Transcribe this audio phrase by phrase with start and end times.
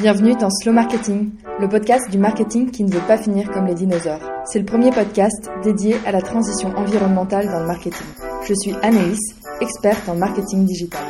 [0.00, 3.76] Bienvenue dans Slow Marketing, le podcast du marketing qui ne veut pas finir comme les
[3.76, 4.20] dinosaures.
[4.44, 8.06] C'est le premier podcast dédié à la transition environnementale dans le marketing.
[8.44, 9.20] Je suis Anaïs,
[9.60, 11.04] experte en marketing digital.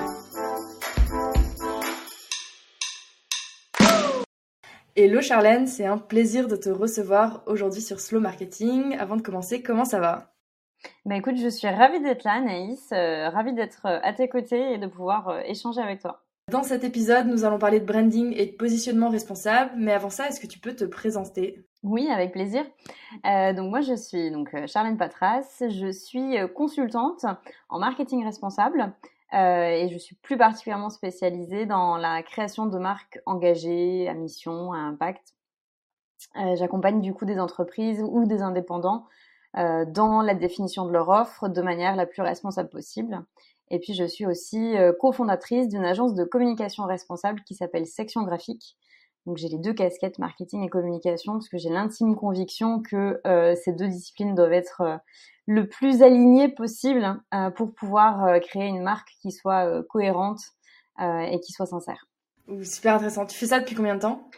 [4.95, 8.98] Hello Charlène, c'est un plaisir de te recevoir aujourd'hui sur Slow Marketing.
[8.98, 10.35] Avant de commencer, comment ça va?
[11.07, 14.75] Bah écoute, je suis ravie d'être là, Anaïs, euh, ravie d'être euh, à tes côtés
[14.75, 16.23] et de pouvoir euh, échanger avec toi.
[16.51, 19.73] Dans cet épisode, nous allons parler de branding et de positionnement responsable.
[19.77, 21.65] Mais avant ça, est-ce que tu peux te présenter?
[21.83, 22.65] Oui, avec plaisir.
[23.27, 25.62] Euh, donc moi, je suis donc euh, Charlène Patras.
[25.69, 27.25] Je suis euh, consultante
[27.71, 28.93] en marketing responsable
[29.33, 34.77] et je suis plus particulièrement spécialisée dans la création de marques engagées à mission, à
[34.77, 35.35] impact.
[36.55, 39.09] J'accompagne du coup des entreprises ou des indépendants
[39.55, 43.24] dans la définition de leur offre de manière la plus responsable possible.
[43.70, 48.23] Et puis, je suis aussi euh, cofondatrice d'une agence de communication responsable qui s'appelle Section
[48.23, 48.77] Graphique.
[49.27, 53.54] Donc, j'ai les deux casquettes marketing et communication parce que j'ai l'intime conviction que euh,
[53.54, 54.96] ces deux disciplines doivent être euh,
[55.46, 57.21] le plus alignées possible
[57.54, 60.40] pour pouvoir créer une marque qui soit cohérente
[60.99, 62.06] et qui soit sincère.
[62.62, 63.26] Super intéressant.
[63.26, 64.31] Tu fais ça depuis combien de temps?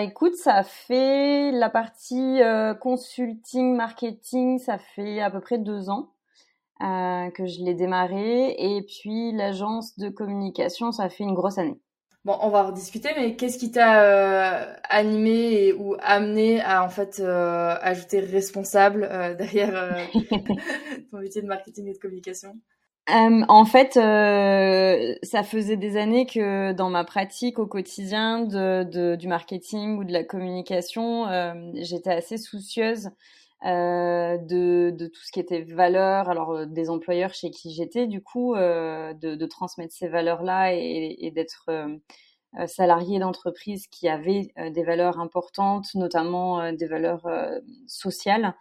[0.00, 2.42] Écoute, ça fait la partie
[2.80, 6.12] consulting, marketing, ça fait à peu près deux ans.
[6.82, 8.54] Euh, que je l'ai démarré.
[8.58, 11.78] Et puis l'agence de communication, ça fait une grosse année.
[12.24, 17.20] Bon, on va rediscuter, mais qu'est-ce qui t'a euh, animé ou amené à en fait
[17.20, 19.02] euh, ajouter responsable
[19.38, 20.06] derrière
[21.10, 22.54] ton métier de marketing et de communication?
[23.08, 29.26] En fait, ça faisait des années que dans ma pratique au quotidien de, de du
[29.26, 31.26] marketing ou de la communication,
[31.74, 33.10] j'étais assez soucieuse
[33.66, 38.22] euh, de, tout ce qui était valeur, alors euh, des employeurs chez qui j'étais, du
[38.22, 41.70] coup, euh, de, transmettre ces valeurs-là et, d'être
[42.66, 47.28] salarié d'entreprise qui avait des valeurs importantes, notamment des valeurs
[47.86, 48.54] sociales,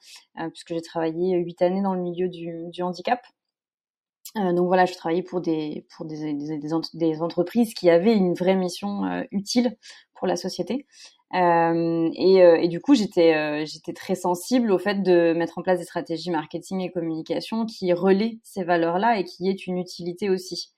[0.51, 3.21] puisque j'ai travaillé huit années dans le milieu du, handicap.
[4.35, 6.33] donc voilà, je travaillais pour des pour des,
[6.93, 9.75] des, entreprises qui avaient une vraie mission utile
[10.13, 10.85] pour la société.
[11.35, 15.61] Euh, et, euh, du coup, j'étais euh, j'étais très sensible au fait de mettre en
[15.61, 20.29] place des stratégies marketing et communication qui relaient ces valeurs-là et qui aient une utilité
[20.29, 20.71] aussi.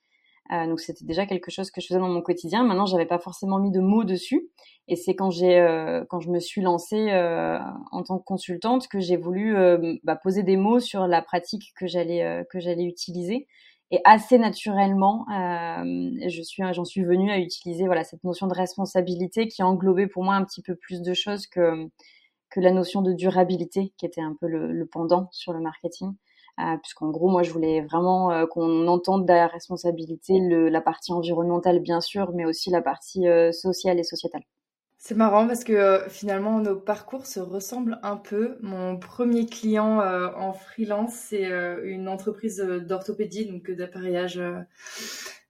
[0.52, 2.64] Euh, donc c'était déjà quelque chose que je faisais dans mon quotidien.
[2.64, 4.50] Maintenant, j'avais pas forcément mis de mots dessus.
[4.88, 5.64] Et c'est quand j'ai
[6.10, 7.12] quand je me suis lancée
[7.92, 9.54] en tant que consultante que j'ai voulu
[10.02, 13.46] bah, poser des mots sur la pratique que j'allais que j'allais utiliser
[13.92, 18.54] et assez naturellement, euh, je suis, j'en suis venue à utiliser voilà cette notion de
[18.54, 21.88] responsabilité qui englobait pour moi un petit peu plus de choses que
[22.50, 26.14] que la notion de durabilité, qui était un peu le, le pendant sur le marketing.
[26.60, 31.12] Euh, puisqu'en gros, moi, je voulais vraiment euh, qu'on entende derrière responsabilité le, la partie
[31.12, 34.42] environnementale, bien sûr, mais aussi la partie euh, sociale et sociétale.
[35.04, 38.56] C'est marrant parce que euh, finalement nos parcours se ressemblent un peu.
[38.62, 44.40] Mon premier client euh, en freelance, c'est euh, une entreprise d'orthopédie, donc d'appareillage,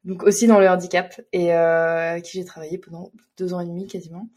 [0.04, 3.86] donc aussi dans le handicap, et avec qui j'ai travaillé pendant deux ans et demi
[3.86, 4.30] quasiment.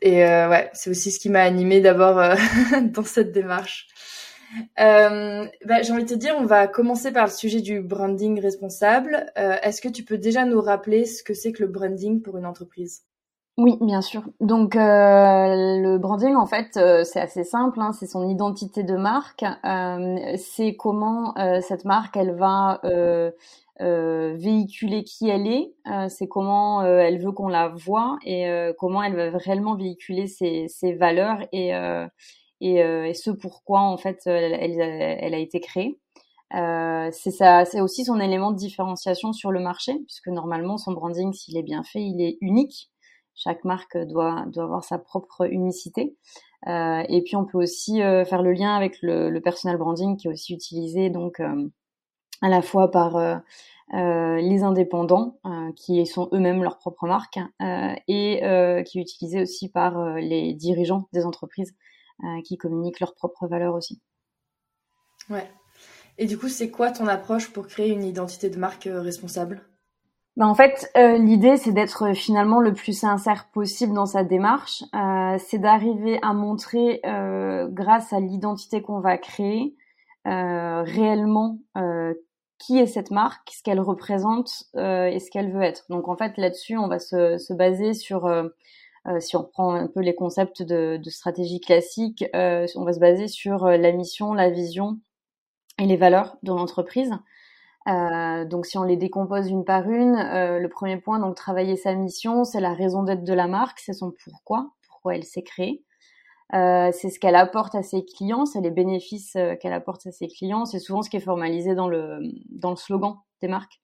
[0.00, 2.22] Et ouais, c'est aussi ce qui m'a animé d'abord
[2.94, 3.88] dans cette démarche.
[4.76, 9.26] Bah, j'ai envie de te dire, on va commencer par le sujet du branding responsable.
[9.34, 12.46] Est-ce que tu peux déjà nous rappeler ce que c'est que le branding pour une
[12.46, 13.02] entreprise?
[13.58, 14.22] Oui, bien sûr.
[14.40, 14.78] Donc euh,
[15.80, 17.80] le branding, en fait, euh, c'est assez simple.
[17.80, 19.44] Hein, c'est son identité de marque.
[19.64, 22.80] Euh, c'est comment cette marque, elle va
[23.80, 25.72] véhiculer qui elle est.
[26.10, 28.46] c'est comment elle veut qu'on la voit et
[28.78, 31.72] comment elle va réellement véhiculer ses, valeurs et,
[32.60, 35.98] ce pourquoi en fait elle, elle, elle a été créée.
[36.52, 41.32] c'est ça, c'est aussi son élément de différenciation sur le marché, puisque normalement son branding,
[41.32, 42.90] s'il est bien fait, il est unique
[43.36, 46.16] chaque marque doit, avoir sa propre unicité.
[46.66, 50.26] Euh, et puis on peut aussi euh, faire le lien avec le, personal branding qui
[50.26, 51.68] est aussi utilisé donc euh,
[52.42, 53.42] à la fois par
[53.92, 55.38] les indépendants
[55.76, 57.38] qui sont eux-mêmes leur propre marque
[58.08, 58.40] et
[58.84, 61.74] qui est utilisé aussi par les dirigeants des entreprises
[62.44, 64.00] qui communiquent leurs propres valeurs aussi.
[65.30, 65.48] Ouais.
[66.18, 69.64] Et du coup, c'est quoi ton approche pour créer une identité de marque responsable?
[70.36, 74.22] Bah en fait, euh, l'idée, c'est d'être euh, finalement le plus sincère possible dans sa
[74.22, 74.84] démarche.
[74.94, 79.74] Euh, c'est d'arriver à montrer, euh, grâce à l'identité qu'on va créer,
[80.26, 81.58] euh, réellement
[82.58, 85.84] qui est cette marque, ce qu'elle représente et ce qu'elle veut être.
[85.90, 88.26] Donc en fait, là-dessus, on va se, se baser sur,
[89.20, 93.28] si on prend un peu les concepts de, de stratégie classique, on va se baser
[93.28, 94.98] sur la mission, la vision
[95.78, 97.12] et les valeurs de l'entreprise.
[97.86, 102.44] Donc si on les décompose une par une, le premier point, donc travailler sa mission,
[102.44, 105.84] c'est la raison d'être de la marque, c'est son pourquoi, pourquoi elle s'est créée.
[106.52, 110.64] c'est ce qu'elle apporte à ses clients, c'est les bénéfices qu'elle apporte à ses clients.
[110.64, 112.18] C'est souvent ce qui est formalisé dans le
[112.50, 113.80] dans le slogan des marques.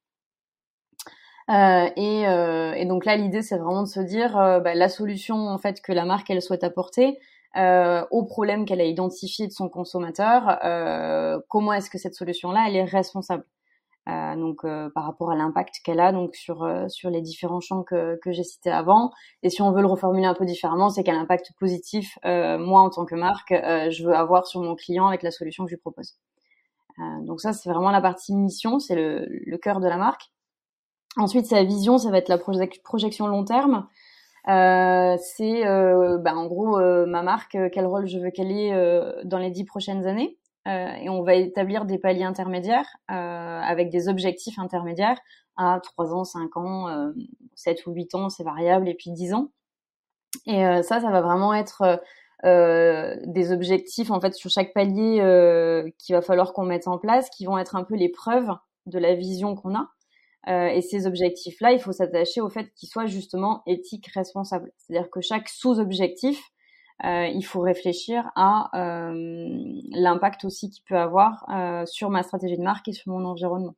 [1.50, 4.88] Euh, et, euh, et, donc là, l'idée, c'est vraiment de se dire euh, bah, la
[4.88, 7.18] solution en fait que la marque elle souhaite apporter
[7.56, 10.58] euh, au problème qu'elle a identifié de son consommateur.
[11.48, 13.44] comment est-ce que cette solution-là, elle est responsable?
[14.06, 14.62] Donc
[14.94, 18.42] par rapport à l'impact qu'elle a donc sur sur les différents champs que, que j'ai
[18.42, 19.12] cités avant.
[19.42, 22.90] Et si on veut le reformuler un peu différemment, c'est quel impact positif moi en
[22.90, 25.80] tant que marque je veux avoir sur mon client avec la solution que je lui
[25.80, 26.16] propose.
[27.20, 30.32] donc ça, c'est vraiment la partie mission, c'est le, le cœur de la marque.
[31.16, 33.86] Ensuite, sa vision, ça va être la projection long terme.
[34.48, 38.50] Euh, c'est euh, bah, en gros euh, ma marque, euh, quel rôle je veux qu'elle
[38.50, 38.72] ait
[39.24, 40.38] dans les dix prochaines années.
[40.66, 45.18] Et on va établir des paliers intermédiaires avec des objectifs intermédiaires
[45.56, 47.12] à 3 ans, 5 ans,
[47.54, 49.50] 7 ou 8 ans, c'est variable, et puis 10 ans.
[50.46, 52.00] Et ça, ça va vraiment être
[52.44, 55.16] des objectifs en fait sur chaque palier
[55.98, 58.52] qu'il va falloir qu'on mette en place, qui vont être un peu les preuves
[58.86, 59.90] de la vision qu'on a.
[60.48, 64.72] Euh, et ces objectifs-là, il faut s'attacher au fait qu'ils soient justement éthiques, responsables.
[64.76, 66.51] C'est-à-dire que chaque sous-objectif,
[67.04, 69.12] euh, il faut réfléchir à euh,
[69.90, 73.74] l'impact aussi qu'il peut avoir euh, sur ma stratégie de marque et sur mon environnement.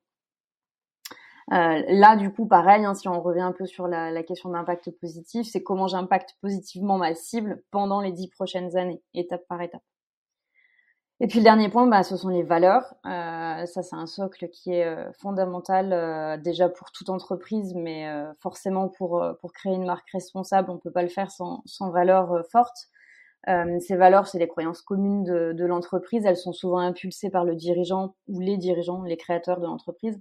[1.49, 4.91] Là, du coup, pareil, hein, si on revient un peu sur la, la question d'impact
[4.93, 9.83] positif, c'est comment j'impacte positivement ma cible pendant les dix prochaines années, étape par étape.
[11.21, 12.95] Et puis le dernier point, bah, ce sont les valeurs.
[13.05, 18.11] Euh, ça, c'est un socle qui est fondamental déjà pour toute entreprise, mais
[18.41, 21.91] forcément pour, pour créer une marque responsable, on ne peut pas le faire sans, sans
[21.91, 22.89] valeurs fortes.
[23.47, 26.25] Ces valeurs, c'est les croyances communes de, de l'entreprise.
[26.25, 30.21] Elles sont souvent impulsées par le dirigeant ou les dirigeants, les créateurs de l'entreprise,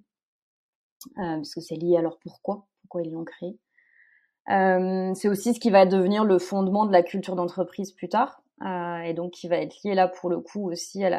[1.15, 3.57] puisque c'est lié à leur pourquoi, pourquoi ils l'ont créé.
[4.47, 8.43] c'est aussi ce qui va devenir le fondement de la culture d'entreprise plus tard.
[8.61, 11.09] Euh, et donc qui va être lié là pour le coup aussi à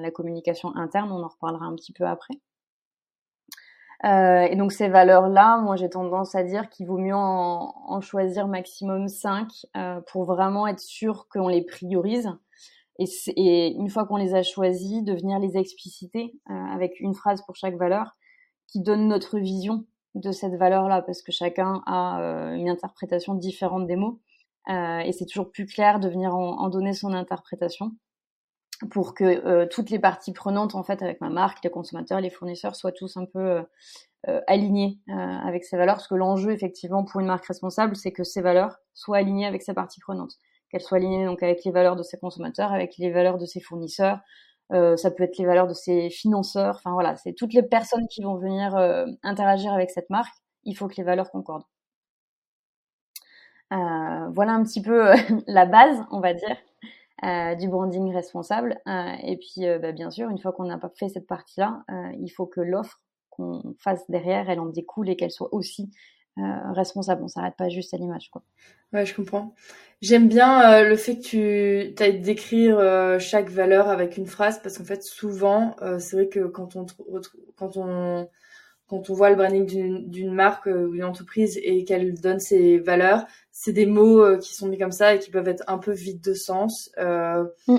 [0.00, 2.34] la, communication interne, on en reparlera un petit peu après.
[4.04, 8.46] Euh, et donc ces valeurs-là, moi j'ai tendance à dire qu'il vaut mieux en, choisir
[8.46, 12.30] maximum 5 euh, pour vraiment être sûr qu'on les priorise.
[12.98, 13.06] Et,
[13.36, 17.54] et, une fois qu'on les a choisis, de venir les expliciter avec une phrase pour
[17.56, 18.16] chaque valeur
[18.68, 19.84] qui donne notre vision
[20.14, 24.20] de cette valeur-là, parce que chacun a une interprétation différente des mots.
[24.68, 27.92] Euh, et c'est toujours plus clair de venir en, donner son interprétation
[28.90, 32.30] pour que euh, toutes les parties prenantes, en fait, avec ma marque, les consommateurs, les
[32.30, 33.62] fournisseurs, soient tous un peu
[34.28, 35.96] euh, alignés avec ces valeurs.
[35.96, 39.62] Parce que l'enjeu, effectivement, pour une marque responsable, c'est que ces valeurs soient alignées avec
[39.62, 40.34] ses parties prenantes.
[40.70, 43.60] Qu'elles soient alignées donc avec les valeurs de ses consommateurs, avec les valeurs de ses
[43.60, 44.20] fournisseurs.
[44.70, 46.76] ça peut être les valeurs de ses financeurs.
[46.76, 48.74] Enfin voilà, c'est toutes les personnes qui vont venir
[49.22, 50.34] interagir avec cette marque.
[50.64, 51.64] Il faut que les valeurs concordent.
[53.72, 56.88] Euh, voilà un petit peu euh, la base, on va dire, euh,
[57.22, 58.80] du branding responsable.
[58.86, 61.84] et puis, bah, bien sûr, une fois qu'on n'a pas fait cette partie-là,
[62.18, 65.90] il faut que l'offre qu'on fasse derrière, elle en découle et qu'elle soit aussi
[66.36, 67.22] responsable.
[67.22, 68.42] On s'arrête pas juste à l'image, quoi.
[68.92, 69.54] Ouais, je comprends.
[70.02, 74.84] J'aime bien le fait que tu ailles décrire chaque valeur avec une phrase parce qu'en
[74.84, 76.86] fait, souvent, c'est vrai que quand on,
[77.56, 78.28] quand on
[78.88, 79.66] quand on voit le branding
[80.08, 83.26] d'une marque ou d'une entreprise et qu'elle donne ses valeurs,
[83.58, 85.92] c'est des mots euh, qui sont mis comme ça et qui peuvent être un peu
[85.92, 86.90] vides de sens.
[86.98, 87.78] Euh, mm.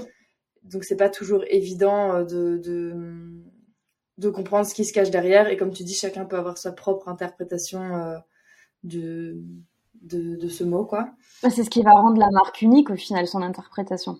[0.63, 2.96] Donc c'est pas toujours évident euh, de, de,
[4.18, 5.50] de, comprendre ce qui se cache derrière.
[5.50, 8.18] Et comme tu dis, chacun peut avoir sa propre interprétation euh,
[8.84, 9.38] de,
[10.01, 11.12] de, de, ce mot, quoi.
[11.44, 14.20] C'est ce qui va rendre la marque unique au final, son interprétation.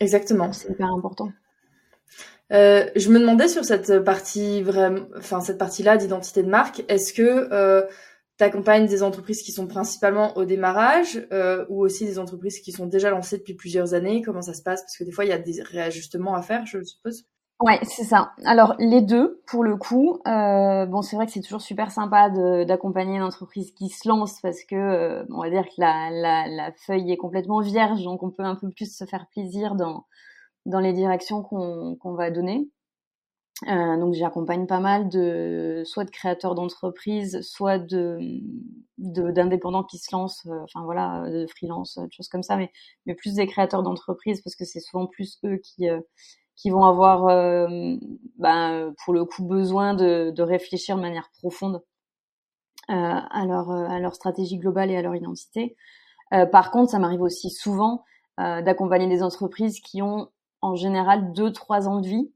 [0.00, 0.52] Exactement.
[0.52, 1.32] C'est hyper important.
[2.52, 7.14] Euh, je me demandais sur cette partie vraiment, enfin cette partie-là d'identité de marque, est-ce
[7.14, 7.86] que euh,
[8.38, 12.72] tu accompagnes des entreprises qui sont principalement au démarrage euh, ou aussi des entreprises qui
[12.72, 14.82] sont déjà lancées depuis plusieurs années Comment ça se passe?
[14.82, 17.24] Parce que des fois il y a des réajustements à faire, je suppose.
[17.58, 18.32] Ouais, c'est ça.
[18.44, 22.28] Alors les deux, pour le coup, euh, bon, c'est vrai que c'est toujours super sympa
[22.66, 26.46] d'accompagner une entreprise qui se lance parce que euh, on va dire que la, la,
[26.48, 30.04] la, feuille est complètement vierge, donc on peut un peu plus se faire plaisir dans
[30.66, 32.68] dans les directions qu'on va donner.
[33.68, 38.18] Euh, donc j'accompagne pas mal de soit de créateurs d'entreprises, soit de
[38.98, 42.70] d'indépendants qui se lancent, euh, enfin voilà, de freelance, de choses comme ça, mais
[43.06, 46.00] mais plus des créateurs d'entreprises parce que c'est souvent plus eux qui euh,
[46.54, 47.96] qui vont avoir euh,
[48.38, 51.82] ben, pour le coup besoin de, de réfléchir de manière profonde
[52.88, 55.76] à leur à leur stratégie globale et à leur identité.
[56.52, 58.04] par contre, ça m'arrive aussi souvent
[58.38, 60.28] d'accompagner des entreprises qui ont
[60.62, 62.30] en général deux trois ans de vie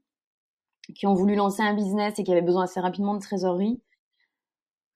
[0.95, 3.81] qui ont voulu lancer un business et qui avaient besoin assez rapidement de trésorerie,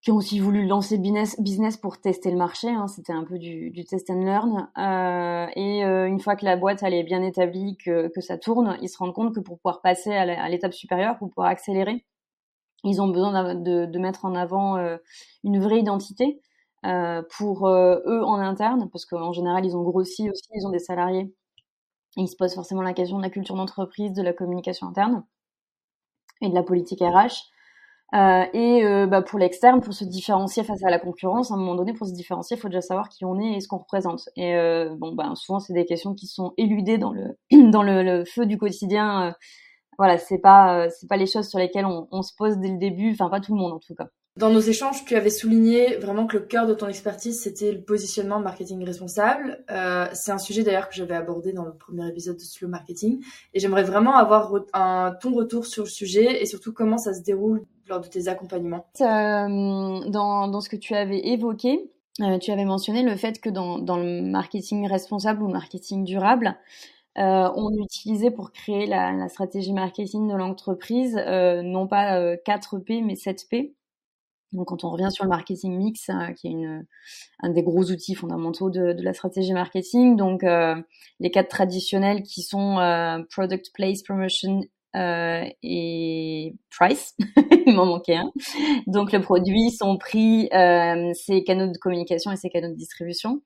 [0.05, 2.69] qui ont aussi voulu lancer business, business pour tester le marché.
[2.69, 4.69] Hein, C'était un peu du, test and learn.
[4.77, 8.37] Euh, et euh, une fois que la boîte elle est bien établie, que, que ça
[8.37, 12.05] tourne, ils se rendent compte que pour pouvoir passer à l'étape supérieure, pour pouvoir accélérer,
[12.83, 14.97] ils ont besoin de, mettre en avant euh,
[15.43, 16.39] une vraie identité
[17.31, 21.33] pour eux en interne, parce qu'en général ils ont grossi aussi, ils ont des salariés.
[22.17, 25.25] Et ils se posent forcément la question de la culture d'entreprise, de la communication interne
[26.41, 27.51] et de la politique RH.
[28.13, 31.57] Euh, et euh, bah, pour l'externe, pour se différencier face à la concurrence, à un
[31.57, 33.79] moment donné, pour se différencier, il faut déjà savoir qui on est et ce qu'on
[33.79, 34.29] représente.
[34.35, 37.37] Et euh, bon, bah, souvent, c'est des questions qui sont éludées dans le
[37.71, 39.29] dans le, le feu du quotidien.
[39.29, 39.31] Euh,
[39.97, 42.69] voilà, c'est pas euh, c'est pas les choses sur lesquelles on, on, se pose dès
[42.69, 43.11] le début.
[43.13, 44.07] Enfin, pas tout le monde en tout cas.
[44.37, 47.81] Dans nos échanges, tu avais souligné vraiment que le cœur de ton expertise, c'était le
[47.81, 49.63] positionnement marketing responsable.
[49.71, 53.23] Euh, c'est un sujet d'ailleurs que j'avais abordé dans le premier épisode de Slow Marketing.
[53.53, 57.21] Et j'aimerais vraiment avoir un, ton retour sur le sujet et surtout comment ça se
[57.21, 58.85] déroule lors de tes accompagnements.
[58.99, 61.89] Euh, dans, dans ce que tu avais évoqué,
[62.21, 66.57] euh, tu avais mentionné le fait que dans, dans le marketing responsable ou marketing durable,
[67.17, 72.79] euh, on utilisait pour créer la, la stratégie marketing de l'entreprise euh, non pas 4
[72.79, 73.75] P mais 7 P.
[74.55, 76.85] Donc, quand on revient sur le marketing mix, euh, qui est une,
[77.41, 80.75] un des gros outils fondamentaux de, de la stratégie marketing, donc euh,
[81.19, 84.61] les quatre traditionnels qui sont euh, product, place, promotion
[84.95, 87.15] euh, et price.
[87.67, 88.31] Il m'en manquait un.
[88.87, 93.41] Donc, le produit, son prix, euh, ses canaux de communication et ses canaux de distribution.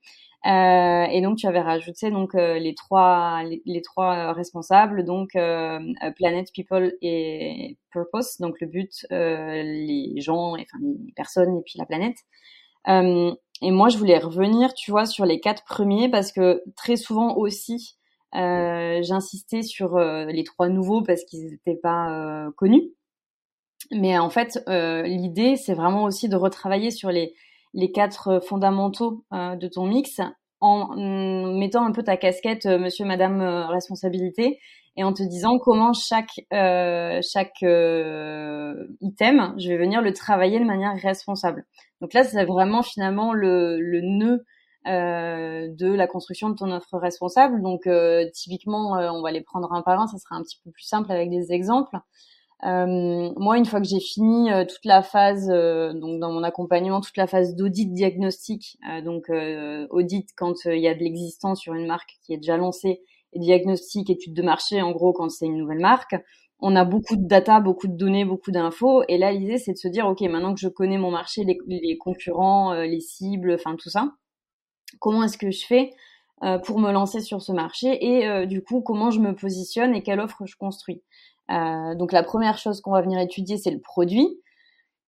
[0.45, 5.79] Euh, et donc tu avais rajouté donc euh, les trois les, trois responsables donc euh,
[6.15, 11.77] Planet, People et Purpose donc le but euh, les gens enfin les personnes et puis
[11.77, 12.17] la planète.
[13.61, 17.35] Et moi je voulais revenir tu vois sur les quatre premiers parce que très souvent
[17.35, 17.97] aussi
[18.33, 22.93] j'insistais sur les trois nouveaux parce qu'ils n'étaient pas connus.
[23.91, 27.35] Mais en fait l'idée c'est vraiment aussi de retravailler sur les
[27.73, 30.21] les quatre euh, fondamentaux euh, de ton mix
[30.59, 34.59] en mm, mettant un peu ta casquette euh, monsieur madame responsabilité
[34.97, 40.95] et en te disant comment chaque chaque item je vais venir le travailler de manière
[41.01, 41.65] responsable.
[42.01, 44.43] Donc là c'est vraiment finalement le, le nœud
[44.87, 47.61] euh, de la construction de ton offre responsable.
[47.61, 47.87] Donc
[48.33, 51.11] typiquement on va les prendre un par un ça sera un petit peu plus simple
[51.11, 51.97] avec des exemples
[52.65, 56.43] euh, moi, une fois que j'ai fini euh, toute la phase, euh, donc dans mon
[56.43, 59.29] accompagnement, toute la phase d'audit diagnostic, euh, donc
[59.91, 63.01] audit quand il y a de l'existence sur une marque qui est déjà lancée,
[63.31, 66.15] et diagnostic, étude de marché, en gros, quand c'est une nouvelle marque.
[66.61, 69.03] On a beaucoup de data, beaucoup de données, beaucoup d'infos.
[69.07, 71.57] Et là, l'idée, c'est de se dire, OK, maintenant que je connais mon marché, les,
[71.67, 74.11] les concurrents, les cibles, enfin tout ça,
[74.99, 75.91] comment est-ce que je fais
[76.65, 80.19] pour me lancer sur ce marché et du coup, comment je me positionne et quelle
[80.19, 81.03] offre je construis.
[81.51, 84.39] Euh, donc la première chose qu'on va venir étudier, c'est le produit.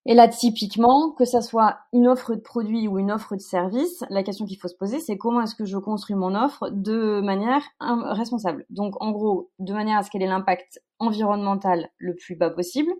[0.07, 4.03] Et là, typiquement, que ça soit une offre de produit ou une offre de service,
[4.09, 7.21] la question qu'il faut se poser, c'est comment est-ce que je construis mon offre de
[7.21, 8.65] manière responsable?
[8.71, 12.91] Donc, en gros, de manière à ce qu'elle ait l'impact environnemental le plus bas possible,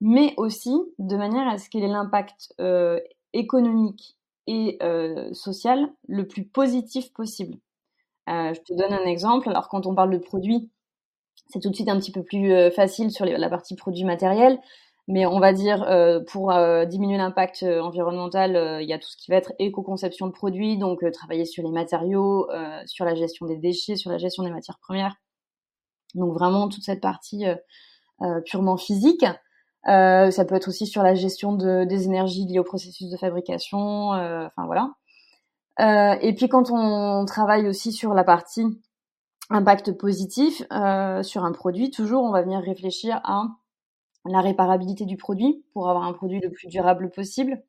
[0.00, 2.98] mais aussi de manière à ce qu'elle ait l'impact euh,
[3.34, 7.58] économique et euh, social le plus positif possible.
[8.28, 9.48] Je te donne un exemple.
[9.48, 10.70] Alors, quand on parle de produit,
[11.48, 14.58] c'est tout de suite un petit peu plus euh, facile sur la partie produit matériel.
[15.08, 19.16] Mais on va dire, euh, pour euh, diminuer l'impact environnemental, il y a tout ce
[19.16, 22.48] qui va être éco-conception de produits, donc travailler sur les matériaux,
[22.86, 25.14] sur la gestion des déchets, sur la gestion des matières premières.
[26.16, 27.44] Donc vraiment toute cette partie
[28.46, 29.24] purement physique.
[29.84, 34.08] ça peut être aussi sur la gestion de, des énergies liées au processus de fabrication,
[34.08, 34.90] enfin voilà.
[36.20, 38.64] et puis quand on travaille aussi sur la partie
[39.50, 43.48] impact positif euh, sur un produit, toujours on va venir réfléchir à
[44.24, 47.62] la réparabilité du produit pour avoir un produit le plus durable possible,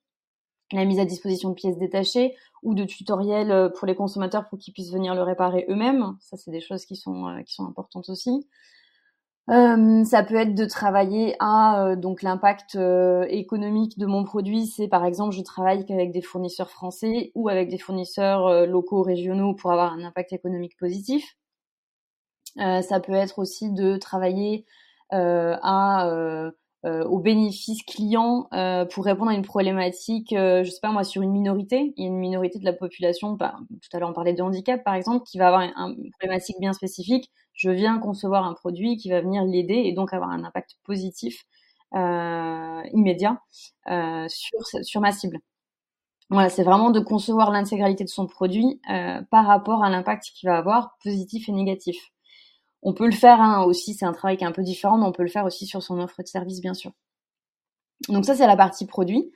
[0.71, 4.57] la mise à disposition de pièces détachées ou de tutoriels euh, pour les consommateurs pour
[4.57, 6.17] qu'ils puissent venir le réparer eux-mêmes.
[6.19, 8.47] Ça, c'est des choses qui sont euh, qui sont importantes aussi.
[9.49, 12.77] Ça peut être de travailler à donc l'impact
[13.29, 14.65] économique de mon produit.
[14.65, 19.53] C'est par exemple, je travaille qu'avec des fournisseurs français ou avec des fournisseurs locaux, régionaux
[19.53, 21.37] pour avoir un impact économique positif.
[22.59, 24.65] Euh, ça peut être aussi de travailler
[25.13, 25.55] euh,
[26.85, 28.47] euh, aux bénéfices clients
[28.91, 31.93] pour répondre à une problématique, je sais pas moi, sur une minorité.
[31.97, 34.41] Il y a une minorité de la population, bah, tout à l'heure on parlait de
[34.41, 37.31] handicap par exemple, qui va avoir une, problématique bien spécifique.
[37.53, 41.43] Je viens concevoir un produit qui va venir l'aider et donc avoir un impact positif
[41.95, 43.41] euh, immédiat
[43.89, 45.39] euh, sur, ma cible.
[46.29, 50.49] Voilà, c'est vraiment de concevoir l'intégralité de son produit euh, par rapport à l'impact qu'il
[50.49, 51.97] va avoir, positif et négatif.
[52.83, 55.05] On peut le faire hein, aussi, c'est un travail qui est un peu différent, mais
[55.05, 56.91] on peut le faire aussi sur son offre de service, bien sûr.
[58.09, 59.31] Donc ça, c'est la partie produit.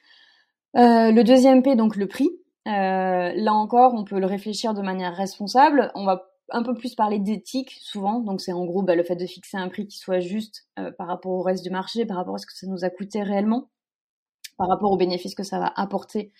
[0.77, 2.29] Euh, le deuxième P, donc le prix.
[2.67, 5.91] Euh, là encore, on peut le réfléchir de manière responsable.
[5.95, 8.19] On va un peu plus parler d'éthique souvent.
[8.19, 10.91] Donc c'est en gros bah, le fait de fixer un prix qui soit juste euh,
[10.91, 13.23] par rapport au reste du marché, par rapport à ce que ça nous a coûté
[13.23, 13.69] réellement,
[14.57, 16.31] par rapport aux bénéfices que ça va apporter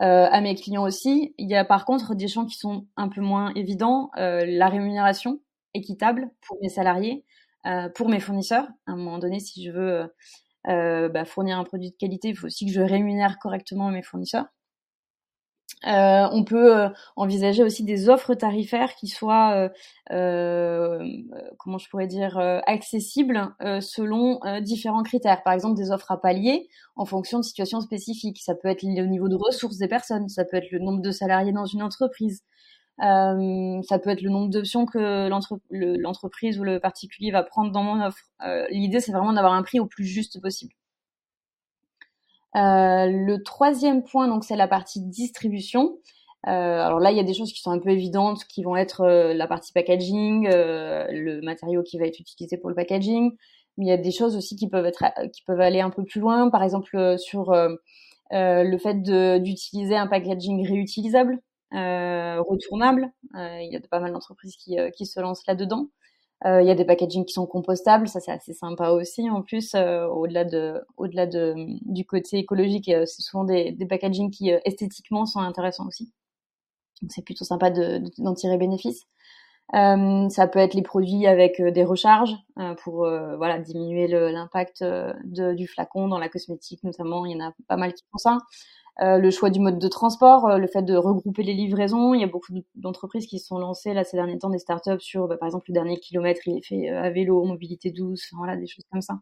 [0.00, 1.36] à mes clients aussi.
[1.38, 4.10] Il y a par contre des champs qui sont un peu moins évidents.
[4.16, 5.38] La rémunération
[5.74, 7.24] équitable pour mes salariés,
[7.66, 8.68] euh, pour mes fournisseurs.
[8.86, 10.08] À un moment donné, si je veux
[10.66, 14.46] bah, fournir un produit de qualité, il faut aussi que je rémunère correctement mes fournisseurs.
[15.86, 19.70] Euh, on peut euh, envisager aussi des offres tarifaires qui soient,
[20.12, 20.98] euh,
[21.58, 25.42] comment je pourrais dire, accessibles selon différents critères.
[25.42, 28.40] Par exemple, des offres à palier en fonction de situations spécifiques.
[28.40, 31.10] Ça peut être le niveau de ressources des personnes, ça peut être le nombre de
[31.10, 32.42] salariés dans une entreprise,
[32.98, 35.28] ça peut être le nombre d'options que
[35.98, 38.30] l'entreprise ou le particulier va prendre dans mon offre.
[38.70, 40.72] L'idée, c'est vraiment d'avoir un prix au plus juste possible.
[42.56, 45.98] Euh, le troisième point, donc, c'est la partie distribution.
[46.46, 48.76] Euh, alors là, il y a des choses qui sont un peu évidentes, qui vont
[48.76, 53.32] être euh, la partie packaging, le matériau qui va être utilisé pour le packaging.
[53.76, 56.04] Mais il y a des choses aussi qui peuvent être, qui peuvent aller un peu
[56.04, 56.48] plus loin.
[56.50, 57.52] Par exemple, sur
[58.30, 61.40] le fait d'utiliser un packaging réutilisable,
[61.74, 63.10] retournable.
[63.34, 65.88] il y a pas mal d'entreprises qui, qui se lancent là-dedans.
[66.46, 69.30] Euh, il y a des packaging qui sont compostables, ça c'est assez sympa aussi.
[69.30, 74.30] En plus, euh, au-delà de, au-delà de, du côté écologique, c'est souvent des, des packaging
[74.30, 76.12] qui euh, esthétiquement sont intéressants aussi.
[77.02, 79.04] Donc c'est plutôt sympa de, d'en tirer bénéfice.
[79.74, 82.36] Euh, ça peut être les produits avec des recharges
[82.82, 82.96] pour
[83.38, 84.84] voilà diminuer l'impact
[85.24, 87.24] du flacon dans la cosmétique notamment.
[87.26, 88.38] Il y en a pas mal qui font ça.
[89.02, 92.14] Euh, le choix du mode de transport, euh, le fait de regrouper les livraisons.
[92.14, 95.00] Il y a beaucoup d'entreprises qui se sont lancées là ces derniers temps des startups
[95.00, 98.30] sur, bah, par exemple, le dernier kilomètre, il est fait euh, à vélo, mobilité douce,
[98.36, 99.18] voilà, des choses comme ça.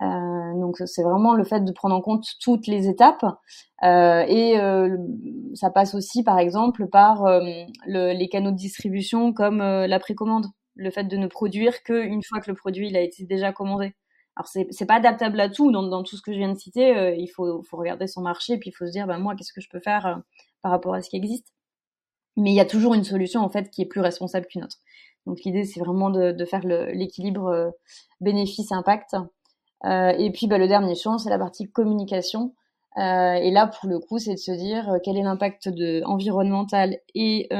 [0.00, 3.24] donc c'est vraiment le fait de prendre en compte toutes les étapes
[3.82, 4.54] et
[5.54, 7.24] ça passe aussi par exemple par
[7.86, 12.50] les canaux de distribution comme la précommande, le fait de ne produire qu'une fois que
[12.50, 13.94] le produit il a été déjà commandé.
[14.40, 16.96] Alors c'est pas adaptable à tout dans, tout ce que je viens de citer.
[16.96, 19.60] Euh, il faut, regarder son marché puis il faut se dire bah moi qu'est-ce que
[19.60, 20.14] je peux faire euh,
[20.62, 21.52] par rapport à ce qui existe.
[22.38, 24.78] Mais il y a toujours une solution en fait qui est plus responsable qu'une autre.
[25.26, 27.70] Donc l'idée c'est vraiment de, faire l'équilibre euh,
[28.22, 29.14] bénéfice-impact.
[29.84, 32.54] et puis bah, le dernier champ c'est la partie communication.
[32.96, 35.68] et là pour le coup c'est de se dire quel est l'impact
[36.06, 37.50] environnemental et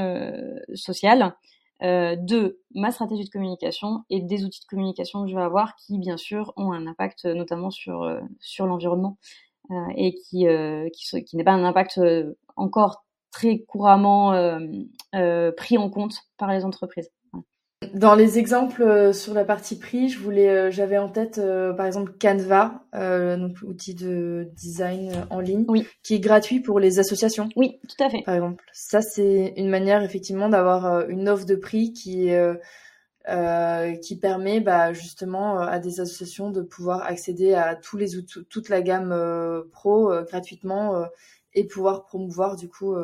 [0.74, 1.34] social
[1.82, 5.76] euh, de ma stratégie de communication et des outils de communication que je vais avoir
[5.76, 9.18] qui, bien sûr, ont un impact euh, notamment sur, euh, sur l'environnement
[9.94, 10.46] et qui,
[10.92, 12.00] qui, qui n'est pas un impact
[12.56, 14.32] encore très couramment
[15.56, 17.12] pris en compte par les entreprises.
[17.94, 21.72] Dans les exemples euh, sur la partie prix, je voulais, euh, j'avais en tête euh,
[21.72, 25.64] par exemple Canva, donc outil de design en ligne,
[26.02, 27.48] qui est gratuit pour les associations.
[27.56, 28.22] Oui, tout à fait.
[28.26, 32.30] Par exemple, ça c'est une manière effectivement d'avoir une offre de prix qui
[34.02, 38.68] qui permet bah, justement à des associations de pouvoir accéder à tous les outils, toute
[38.68, 39.14] la gamme
[39.72, 41.06] pro gratuitement
[41.54, 42.94] et pouvoir promouvoir du coup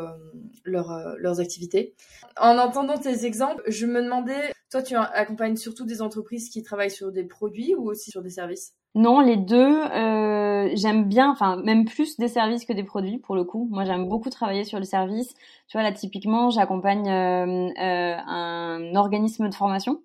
[0.65, 1.95] leur, leurs activités.
[2.39, 6.91] En entendant tes exemples, je me demandais, toi tu accompagnes surtout des entreprises qui travaillent
[6.91, 8.75] sur des produits ou aussi sur des services?
[8.97, 9.83] Non, les deux.
[9.83, 13.69] Euh, j'aime bien, enfin même plus des services que des produits pour le coup.
[13.71, 15.35] Moi j'aime beaucoup travailler sur les services.
[15.69, 20.03] Tu vois là typiquement j'accompagne euh, euh, un organisme de formation.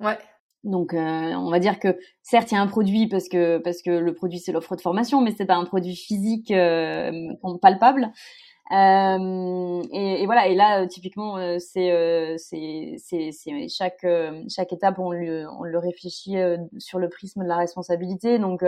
[0.00, 0.18] Ouais.
[0.64, 3.90] Donc, on va dire que certes, il y a un produit parce que parce que
[3.90, 6.52] le produit c'est l'offre de formation, mais c'est pas un produit physique
[7.62, 8.10] palpable.
[8.72, 10.48] Euh, et, et, voilà.
[10.48, 12.36] Et là, euh, typiquement, euh, c'est
[13.68, 14.06] chaque
[14.48, 16.36] chaque étape on le on le réfléchit
[16.78, 18.38] sur le prisme de la responsabilité.
[18.38, 18.64] Donc,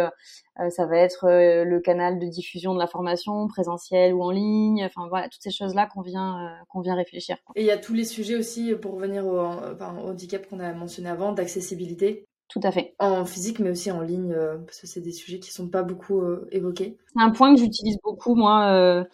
[0.70, 4.84] ça va être le canal de diffusion de la formation, présentielle ou en ligne.
[4.84, 7.36] Enfin voilà, toutes ces choses là qu'on vient qu'on vient réfléchir.
[7.56, 10.72] Et il y a tous les sujets aussi pour revenir au, au handicap qu'on a
[10.72, 12.24] mentionné avant, d'accessibilité.
[12.48, 12.94] Tout à fait.
[12.98, 14.34] En physique, mais aussi en ligne,
[14.64, 16.96] parce que c'est des sujets qui sont pas beaucoup évoqués.
[17.14, 19.04] C'est un point que j'utilise beaucoup, moi,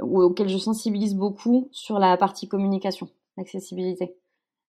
[0.00, 4.16] auquel je sensibilise beaucoup sur la partie communication, l'accessibilité.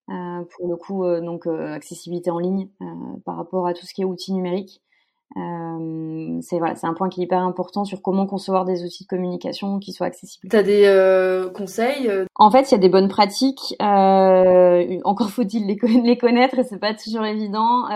[0.09, 2.67] Euh, pour le coup, euh, donc euh, accessibilité en ligne
[3.25, 4.81] par rapport à tout ce qui est outils numériques.
[5.35, 9.07] c'est voilà, c'est un point qui est hyper important sur comment concevoir des outils de
[9.07, 10.49] communication qui soient accessibles.
[10.49, 13.75] T'as des conseils En fait, il y a des bonnes pratiques.
[13.79, 17.87] encore faut-il les, les, connaître et c'est pas toujours évident.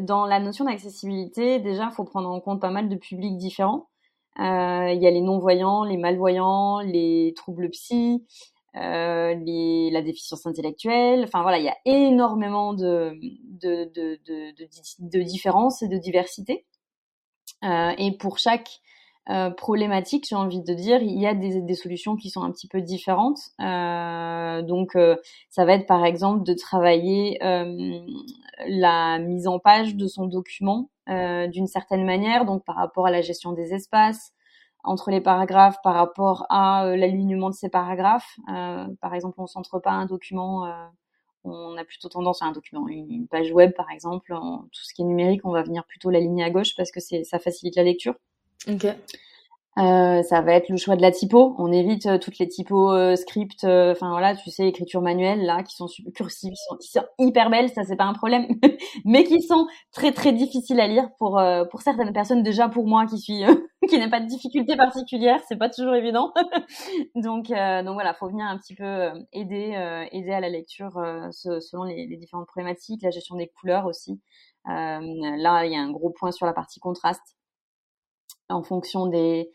[0.00, 3.88] dans la notion d'accessibilité, déjà, faut prendre en compte pas mal de publics différents.
[4.38, 8.24] Euh, il y a les non-voyants, les malvoyants, les troubles psy.
[8.74, 11.24] les, la déficience intellectuelle.
[11.24, 14.52] Enfin voilà, il y a énormément de, de, de, de,
[14.98, 16.66] de différences et de diversité.
[17.62, 18.80] et pour chaque
[19.28, 22.52] euh, problématique, j'ai envie de dire, il y a des, des, solutions qui sont un
[22.52, 23.40] petit peu différentes.
[23.60, 25.16] Euh, donc, euh,
[25.50, 27.98] ça va être par exemple de travailler euh,
[28.68, 33.20] la mise en page de son document d'une certaine manière, donc par rapport à la
[33.20, 34.32] gestion des espaces
[34.82, 38.36] entre les paragraphes, par rapport à l'alignement de ces paragraphes.
[39.00, 40.66] par exemple, on centre pas un document
[41.44, 45.02] on a plutôt tendance à un document, une page web par exemple, tout ce qui
[45.02, 48.16] est numérique, on va venir plutôt l'aligner à gauche parce que ça facilite la lecture.
[48.68, 48.86] Ok.
[49.78, 51.54] Euh, ça va être le choix de la typo.
[51.58, 55.44] On évite euh, toutes les typos euh, script, euh, enfin voilà, tu sais, écriture manuelle
[55.44, 58.46] là, qui sont cursives, qui sont, hyper belles, ça c'est pas un problème,
[59.04, 61.38] mais qui sont très très difficiles à lire pour
[61.70, 62.42] pour certaines personnes.
[62.42, 63.42] Déjà pour moi qui suis
[63.88, 66.32] qui n'ai pas de difficulté particulière, c'est pas toujours évident.
[67.14, 70.94] donc donc voilà, faut venir un petit peu aider aider à la lecture
[71.32, 74.20] selon les, les, différentes problématiques, la gestion des couleurs aussi.
[74.64, 77.36] là, il y a un gros point sur la partie contraste
[78.48, 79.50] en fonction des,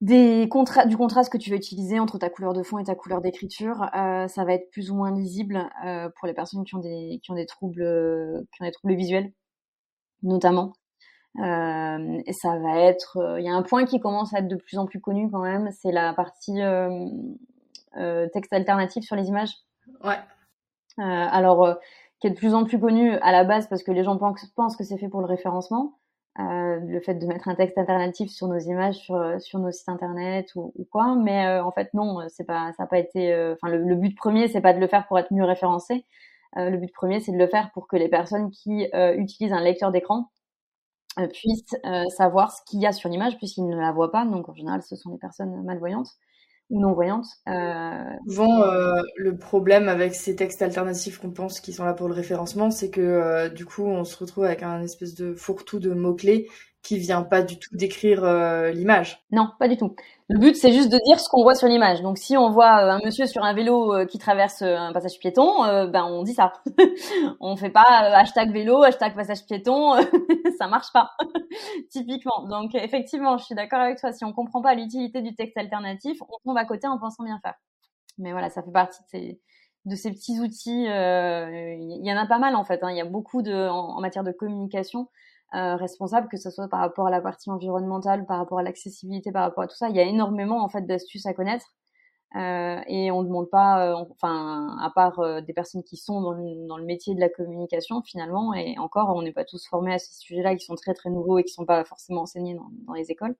[0.00, 2.94] des contra du contraste que tu veux utiliser entre ta couleur de fond et ta
[2.94, 6.74] couleur d'écriture, euh, ça va être plus ou moins lisible euh, pour les personnes qui
[6.74, 9.32] ont des qui ont des troubles qui ont des troubles visuels,
[10.22, 10.74] notamment.
[11.40, 14.56] Euh, et ça va être, il y a un point qui commence à être de
[14.56, 19.54] plus en plus connu quand même, c'est la partie euh, texte alternatif sur les images.
[20.04, 20.18] Ouais.
[20.98, 21.78] alors,
[22.20, 24.76] qui est de plus en plus connu à la base parce que les gens pensent
[24.76, 25.98] que c'est fait pour le référencement.
[26.40, 29.88] Euh, le fait de mettre un texte alternatif sur nos images, sur, sur nos sites
[29.88, 31.14] internet ou, ou quoi.
[31.14, 33.32] Mais euh, en fait, non, c'est pas, ça n'a pas été.
[33.32, 36.04] Euh, enfin, le, but premier, c'est pas de le faire pour être mieux référencé.
[36.56, 39.92] le but premier, c'est de le faire pour que les personnes qui utilisent un lecteur
[39.92, 40.30] d'écran
[41.32, 41.76] puissent
[42.08, 44.24] savoir ce qu'il y a sur l'image, puisqu'ils ne la voient pas.
[44.24, 46.10] Donc, en général, ce sont les personnes malvoyantes
[46.78, 47.26] non-voyantes.
[47.48, 48.04] Euh...
[48.26, 52.14] Souvent, euh, le problème avec ces textes alternatifs qu'on pense qui sont là pour le
[52.14, 55.92] référencement, c'est que euh, du coup, on se retrouve avec un espèce de fourre-tout de
[55.92, 56.48] mots-clés
[56.84, 59.24] qui vient pas du tout décrire euh, l'image.
[59.32, 59.96] Non, pas du tout.
[60.28, 62.02] Le but, c'est juste de dire ce qu'on voit sur l'image.
[62.02, 65.18] Donc, si on voit euh, un monsieur sur un vélo euh, qui traverse un passage
[65.18, 66.52] piéton, ben on dit ça.
[67.40, 69.94] on fait pas hashtag vélo, hashtag passage piéton,
[70.58, 71.12] ça marche pas,
[71.90, 72.46] typiquement.
[72.48, 74.12] Donc, effectivement, je suis d'accord avec toi.
[74.12, 77.38] Si on comprend pas l'utilité du texte alternatif, on tombe à côté en pensant bien
[77.42, 77.54] faire.
[78.18, 79.40] Mais voilà, ça fait partie de ces,
[79.86, 80.84] de ces petits outils.
[80.84, 82.82] Il y en a pas mal en fait.
[82.82, 82.90] Hein.
[82.90, 85.08] Il y a beaucoup de en matière de communication
[85.54, 89.32] euh, responsable, que ce soit par rapport à la partie environnementale, par rapport à l'accessibilité,
[89.32, 89.88] par rapport à tout ça.
[89.88, 91.66] Il y a énormément en fait d'astuces à connaître.
[92.36, 96.20] Euh, et on ne demande pas, euh, enfin, à part euh, des personnes qui sont
[96.20, 96.32] dans
[96.76, 100.14] le, métier de la communication finalement, et encore, on n'est pas tous formés à ces
[100.14, 103.36] sujets-là qui sont très très nouveaux et qui sont pas forcément enseignés dans, les écoles.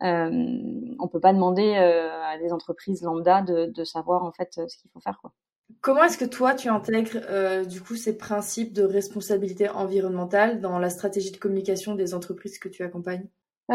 [0.00, 4.90] on peut pas demander à des entreprises lambda de, de savoir en fait ce qu'il
[4.90, 5.32] faut faire, quoi.
[5.80, 10.78] Comment est-ce que toi, tu intègres euh, du coup ces principes de responsabilité environnementale dans
[10.78, 13.26] la stratégie de communication des entreprises que tu accompagnes?
[13.70, 13.74] Euh,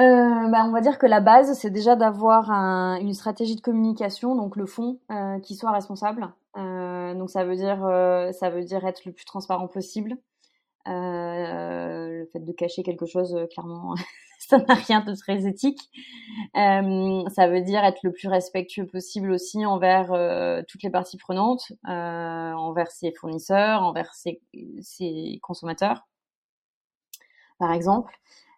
[0.49, 4.35] bah, on va dire que la base, c'est déjà d'avoir un, une stratégie de communication,
[4.35, 6.29] donc le fond, euh, qui soit responsable.
[6.57, 7.79] Euh, donc ça veut dire,
[8.33, 10.17] ça veut dire être le plus transparent possible.
[10.85, 13.95] le fait de cacher quelque chose, clairement,
[14.51, 15.79] ça n'a rien de très éthique.
[16.57, 21.17] Euh, ça veut dire être le plus respectueux possible aussi envers euh, toutes les parties
[21.17, 24.41] prenantes, euh, envers ses fournisseurs, envers ses,
[25.41, 26.05] consommateurs,
[27.59, 28.13] par exemple.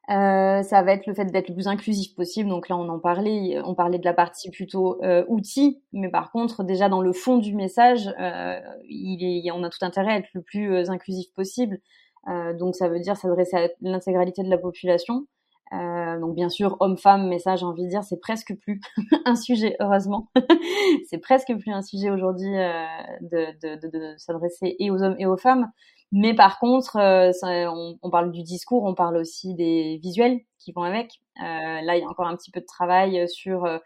[0.10, 2.50] Ça va être le fait d'être le plus inclusif possible.
[2.50, 6.64] Donc là, on en parlait, on parlait de la partie plutôt outils, mais par contre,
[6.64, 11.32] déjà dans le fond du message, on a tout intérêt à être le plus inclusif
[11.34, 11.80] possible.
[12.28, 15.28] donc ça veut dire s'adresser à l'intégralité de la population.
[15.72, 18.80] Euh, donc bien sûr, homme-femme, mais ça j'ai envie de dire, c'est presque plus
[19.26, 20.30] un sujet, heureusement.
[21.10, 22.86] c'est presque plus un sujet aujourd'hui euh,
[23.22, 25.72] de, de, de, de s'adresser et aux hommes et aux femmes.
[26.16, 30.72] Mais par contre, euh, on, on, parle du discours, on parle aussi des visuels qui
[30.72, 31.20] vont avec.
[31.42, 33.66] Euh, là, il y a encore un petit peu de travail sur...
[33.66, 33.80] Euh,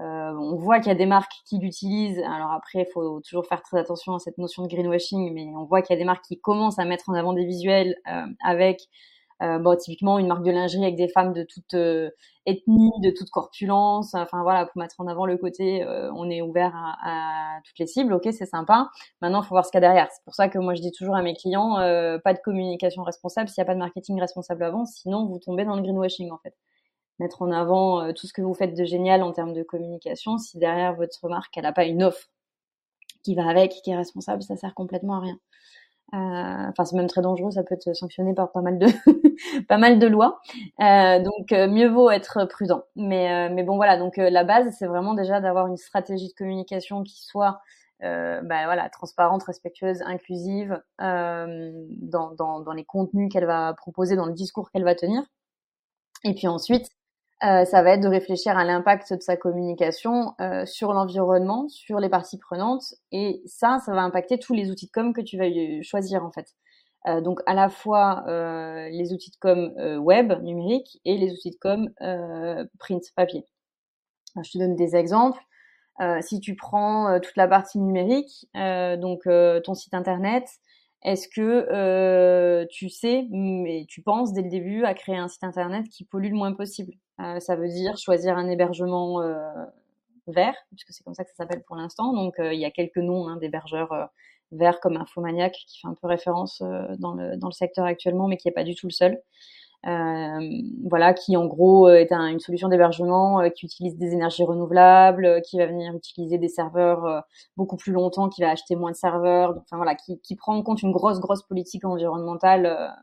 [0.00, 2.18] on voit qu'il y a des marques qui l'utilisent.
[2.20, 5.64] Alors après, il faut toujours faire très attention à cette notion de greenwashing, mais on
[5.64, 7.94] voit qu'il y a des marques qui commencent à mettre en avant des visuels
[8.42, 8.80] avec
[9.42, 12.10] euh, bon, typiquement une marque de lingerie avec des femmes de toute euh,
[12.46, 14.14] ethnie, de toute corpulence.
[14.14, 17.78] Enfin voilà, pour mettre en avant le côté, euh, on est ouvert à, à, toutes
[17.78, 18.12] les cibles.
[18.12, 18.90] Ok, c'est sympa.
[19.20, 20.08] Maintenant, il faut voir ce qu'il y a derrière.
[20.12, 23.02] C'est pour ça que moi je dis toujours à mes clients, euh, pas de communication
[23.02, 24.84] responsable s'il n'y a pas de marketing responsable avant.
[24.86, 26.54] Sinon, vous tombez dans le greenwashing en fait.
[27.20, 30.58] Mettre en avant tout ce que vous faites de génial en termes de communication, si
[30.58, 32.28] derrière votre marque elle n'a pas une offre
[33.24, 35.38] qui va avec, qui est responsable, ça sert complètement à rien.
[36.16, 38.86] Enfin, c'est même très dangereux, ça peut être sanctionné par pas mal de
[39.68, 40.40] pas mal de lois.
[40.78, 42.84] donc, mieux vaut être prudent.
[42.96, 43.96] Mais mais bon, voilà.
[43.96, 47.60] Donc, la base, c'est vraiment déjà d'avoir une stratégie de communication qui soit
[48.02, 51.72] euh, bah, voilà, transparente, respectueuse, inclusive euh,
[52.02, 55.22] dans, dans, dans, les contenus qu'elle va proposer, dans le discours qu'elle va tenir.
[56.24, 56.88] Et puis ensuite,
[57.42, 61.98] euh, ça va être de réfléchir à l'impact de sa communication euh, sur l'environnement, sur
[62.00, 62.94] les parties prenantes.
[63.12, 65.48] Et ça, ça va impacter tous les outils de com que tu vas
[65.82, 66.54] choisir en fait.
[67.06, 71.50] Euh, donc à la fois euh, les outils de com web, numérique, et les outils
[71.50, 71.90] de com
[72.78, 73.44] print, papier.
[74.42, 75.40] je te donne des exemples.
[76.00, 79.22] Euh, si tu prends euh, toute la partie numérique, euh, donc
[79.64, 80.48] ton site internet,
[81.02, 85.88] est-ce que tu sais, mais tu penses dès le début à créer un site internet
[85.88, 86.94] qui pollue le moins possible?
[87.18, 89.20] Ça veut dire choisir un hébergement
[90.26, 92.12] vert, puisque c'est comme ça que ça s'appelle pour l'instant.
[92.12, 94.10] Donc il y a quelques noms hein, d'hébergeurs
[94.52, 96.62] verts comme Infomaniac qui fait un peu référence
[96.98, 99.20] dans, le, dans le secteur actuellement, mais qui n'est pas du tout le seul.
[99.86, 100.40] Euh,
[100.88, 105.40] voilà, qui en gros est une solution d'hébergement euh, qui utilise des énergies renouvelables, euh,
[105.40, 107.24] qui va venir utiliser des serveurs
[107.56, 110.62] beaucoup plus longtemps, qui va acheter moins de serveurs, enfin voilà, qui, qui, prend en
[110.62, 112.94] compte une grosse grosse politique environnementale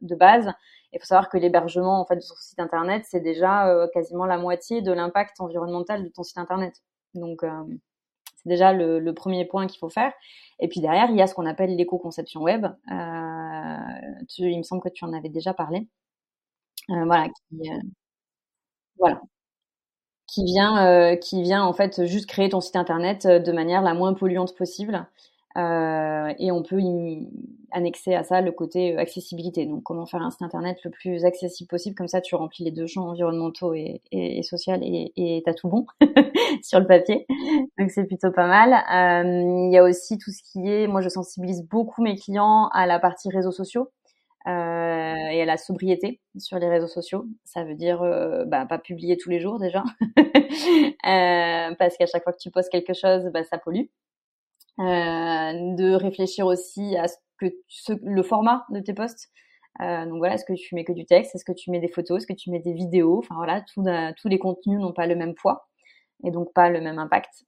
[0.00, 0.52] de base.
[0.92, 4.38] Il faut savoir que l'hébergement en fait de son site internet, c'est déjà quasiment la
[4.38, 6.82] moitié de l'impact environnemental de ton site internet.
[7.14, 7.42] Donc
[8.36, 10.12] c'est déjà le, premier point qu'il faut faire.
[10.60, 12.64] Et puis derrière, il y a ce qu'on appelle l'éco-conception web.
[12.90, 13.76] Euh,
[14.38, 15.86] il me semble que tu en avais déjà parlé.
[16.90, 17.28] Euh, voilà,
[20.26, 23.82] qui, euh, vient, euh, qui vient en fait juste créer ton site internet de manière
[23.82, 25.06] la moins polluante possible.
[25.56, 27.26] Euh, et on peut y
[27.72, 29.66] annexer à ça le côté accessibilité.
[29.66, 31.96] Donc, comment faire un site internet le plus accessible possible?
[31.96, 35.68] Comme ça, tu remplis les deux champs environnementaux et, et, et social et t'as tout
[35.68, 35.86] bon
[36.62, 37.26] sur le papier.
[37.78, 38.72] Donc, c'est plutôt pas mal.
[38.72, 42.68] Euh, il y a aussi tout ce qui est, moi, je sensibilise beaucoup mes clients
[42.72, 43.90] à la partie réseaux sociaux.
[44.46, 44.50] Euh,
[45.30, 47.26] et à la sobriété sur les réseaux sociaux.
[47.44, 49.84] Ça veut dire euh, bah, pas publier tous les jours déjà,
[50.18, 53.86] euh, parce qu'à chaque fois que tu postes quelque chose, bah, ça pollue.
[54.78, 59.30] De réfléchir aussi à ce que ce, le format de tes posts.
[59.80, 62.18] donc voilà, est-ce que tu mets que du texte, est-ce que tu mets des photos,
[62.18, 63.18] est-ce que tu mets des vidéos.
[63.18, 63.84] Enfin voilà, tout,
[64.20, 65.68] tous les contenus n'ont pas le même poids
[66.24, 67.44] et donc pas le même impact.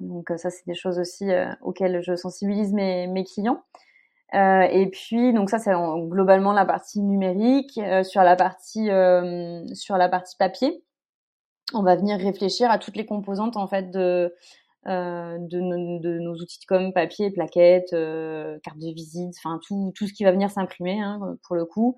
[0.00, 1.28] donc ça, c'est des choses aussi
[1.62, 3.62] auxquelles je sensibilise mes, mes clients.
[4.34, 7.78] Euh, et puis donc ça c'est globalement la partie numérique.
[7.78, 10.84] Euh, sur la partie euh, sur la partie papier,
[11.74, 14.34] on va venir réfléchir à toutes les composantes en fait de
[14.86, 20.24] de, de, nos outils comme papier, plaquettes, carte de visite, enfin tout tout ce qui
[20.24, 21.96] va venir s'imprimer hein, pour le coup.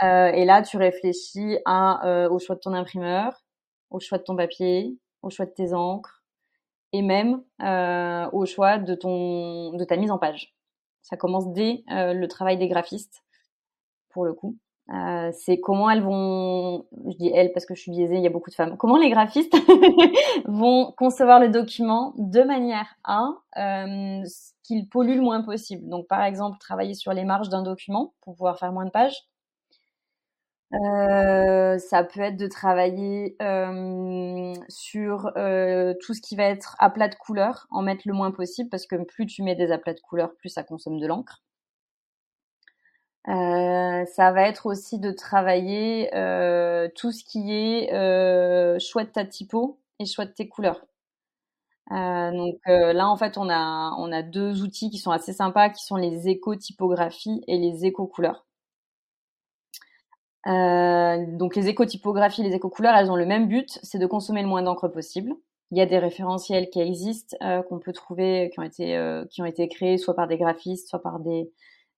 [0.00, 3.44] et là tu réfléchis à au choix de ton imprimeur,
[3.90, 6.22] au choix de ton papier, au choix de tes encres
[6.92, 7.42] et même
[8.32, 10.54] au choix de ton de ta mise en page.
[11.02, 13.22] Ça commence dès euh, le travail des graphistes,
[14.10, 14.56] pour le coup.
[14.90, 18.26] Euh, c'est comment elles vont, je dis elles parce que je suis biaisée, il y
[18.26, 19.56] a beaucoup de femmes, comment les graphistes
[20.44, 24.22] vont concevoir le document de manière à euh,
[24.64, 25.88] qu'il pollue le moins possible.
[25.88, 29.28] Donc par exemple, travailler sur les marges d'un document pour pouvoir faire moins de pages,
[30.74, 37.08] euh, ça peut être de travailler euh, sur euh, tout ce qui va être aplat
[37.08, 40.00] de couleurs, en mettre le moins possible parce que plus tu mets des aplats de
[40.00, 41.42] couleurs, plus ça consomme de l'encre.
[43.26, 46.08] Ça va être aussi de travailler
[46.94, 47.88] tout ce qui est
[48.80, 50.84] choix de ta typo et choix de tes couleurs.
[51.90, 55.84] donc là, en fait, on a, on a deux outils qui sont assez sympas, qui
[55.84, 58.44] sont les éco-typographies et les éco-couleurs.
[60.48, 64.48] Euh, donc les éco-typographies, les éco-couleurs, elles ont le même but, c'est de consommer le
[64.48, 65.32] moins d'encre possible.
[65.70, 69.24] Il y a des référentiels qui existent, euh, qu'on peut trouver, qui ont été euh,
[69.26, 71.50] qui ont été créés soit par des graphistes, soit par des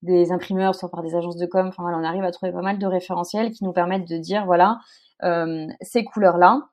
[0.05, 1.67] des imprimeurs, soit par des agences de com.
[1.69, 4.47] Enfin voilà, on arrive à trouver pas mal de référentiels qui nous permettent de dire
[4.47, 4.79] voilà
[5.23, 6.69] euh, ces couleurs-là,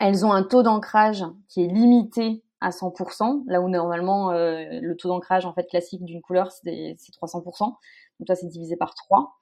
[0.00, 5.08] elles ont un taux d'ancrage qui est limité à 100%, là où normalement le taux
[5.08, 7.58] d'ancrage en fait classique d'une couleur c'est 300%.
[7.58, 7.76] Donc
[8.26, 9.34] ça c'est divisé par 3.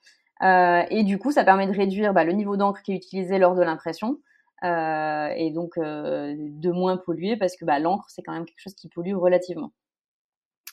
[0.43, 3.39] Euh, et du coup, ça permet de réduire bah, le niveau d'encre qui est utilisé
[3.39, 4.19] lors de l'impression.
[4.65, 8.61] Euh, et donc euh, de moins polluer parce que bah, l'encre c'est quand même quelque
[8.61, 9.73] chose qui pollue relativement.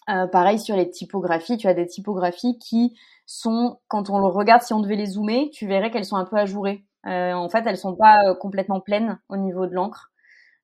[0.09, 4.63] Euh, pareil sur les typographies, tu as des typographies qui sont, quand on le regarde,
[4.63, 6.83] si on devait les zoomer, tu verrais qu'elles sont un peu ajourées.
[7.05, 10.08] Euh, en fait, elles sont pas complètement pleines au niveau de l'encre.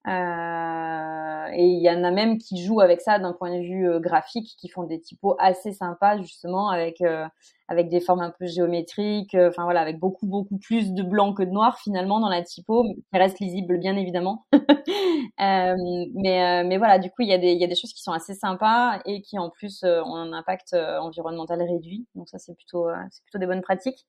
[0.08, 3.90] Euh, et il y en a même qui jouent avec ça d'un point de vue
[3.90, 7.26] euh, graphique, qui font des typos assez sympas justement avec euh,
[7.68, 11.42] avec des formes un peu géométriques, enfin voilà, avec beaucoup beaucoup plus de blanc que
[11.42, 14.46] de noir finalement dans la typo, qui reste lisible bien évidemment.
[15.40, 18.04] mais mais voilà, du coup il y a des il y a des choses qui
[18.04, 22.06] sont assez sympas et qui en plus ont un impact environnemental réduit.
[22.14, 24.06] Donc ça c'est plutôt c'est plutôt des bonnes pratiques.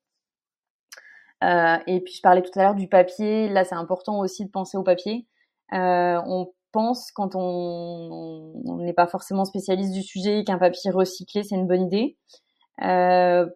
[1.43, 3.49] et puis je parlais tout à l'heure du papier.
[3.49, 5.27] Là, c'est important aussi de penser au papier.
[5.73, 11.55] Euh, on pense quand on n'est pas forcément spécialiste du sujet qu'un papier recyclé c'est
[11.55, 12.17] une bonne idée.
[12.83, 13.47] Euh,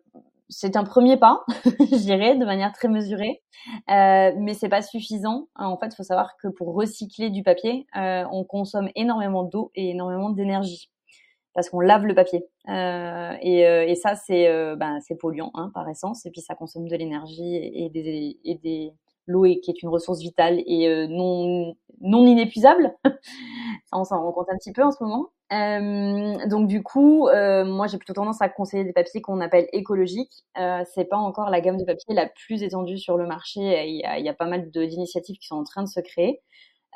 [0.50, 3.40] c'est un premier pas, je dirais, de manière très mesurée,
[3.88, 5.48] euh, mais c'est pas suffisant.
[5.54, 9.70] En fait, il faut savoir que pour recycler du papier, euh, on consomme énormément d'eau
[9.74, 10.90] et énormément d'énergie
[11.54, 12.44] parce qu'on lave le papier.
[12.68, 14.46] Euh, et, euh, et, ça, c'est
[14.76, 18.54] ben, c'est polluant hein, par essence, et puis ça consomme de l'énergie et, des, et
[18.56, 18.92] des
[19.30, 22.94] l'eau qui est une ressource vitale et non non inépuisable.
[23.04, 25.30] ça, on s'en rend compte un petit peu en ce moment.
[25.52, 29.68] Euh, donc du coup, euh, moi j'ai plutôt tendance à conseiller des papiers qu'on appelle
[29.72, 30.44] écologiques.
[30.58, 33.60] Euh, c'est pas encore la gamme de papier la plus étendue sur le marché.
[33.60, 36.00] Il y a, il y a pas mal d'initiatives qui sont en train de se
[36.00, 36.40] créer,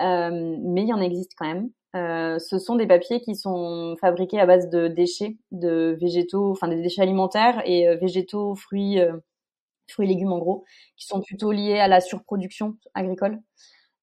[0.00, 1.70] euh, mais il y en existe quand même.
[1.96, 6.66] Euh, ce sont des papiers qui sont fabriqués à base de déchets, de végétaux, enfin
[6.66, 8.98] des déchets alimentaires et euh, végétaux, fruits,
[9.88, 10.64] fruits et légumes en gros,
[10.96, 13.40] qui sont plutôt liés à la surproduction agricole.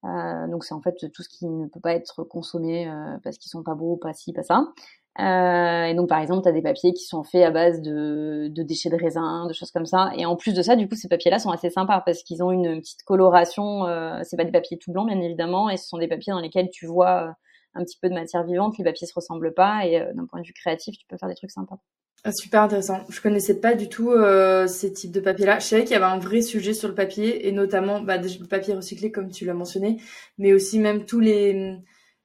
[0.04, 3.38] Euh, donc c'est en fait tout ce qui ne peut pas être consommé euh, parce
[3.38, 4.72] qu'ils sont pas beaux, pas ci, pas ça.
[5.20, 8.88] Euh, et donc par exemple, tu des papiers qui sont faits à base de, déchets
[8.90, 10.10] de raisin, de choses comme ça.
[10.16, 12.50] Et en plus de ça, du coup, ces papiers-là sont assez sympas parce qu'ils ont
[12.50, 13.86] une petite coloration.
[13.86, 16.40] Euh, c'est pas des papiers tout blancs, bien évidemment, et ce sont des papiers dans
[16.40, 17.34] lesquels tu vois
[17.74, 18.78] un petit peu de matière vivante.
[18.78, 21.34] Les papiers se ressemblent pas, et d'un point de vue créatif, tu peux faire des
[21.34, 21.78] trucs sympas.
[22.24, 23.04] Ah, super intéressant.
[23.08, 25.58] Je connaissais pas du tout euh, ces types de papiers-là.
[25.58, 28.46] Je savais qu'il y avait un vrai sujet sur le papier et notamment bah, le
[28.46, 30.00] papier recyclé comme tu l'as mentionné,
[30.38, 31.78] mais aussi même tous les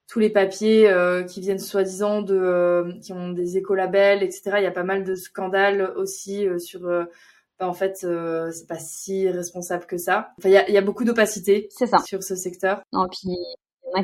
[0.08, 4.52] tous les papiers euh, qui viennent soi-disant de euh, qui ont des écolabels, etc.
[4.58, 8.80] Il y a pas mal de scandales aussi euh, sur bah, en fait c'est pas
[8.80, 10.30] si responsable que ça.
[10.38, 11.70] Enfin il y a, y a beaucoup d'opacité
[12.06, 12.84] sur ce secteur.
[12.94, 13.36] Non, puis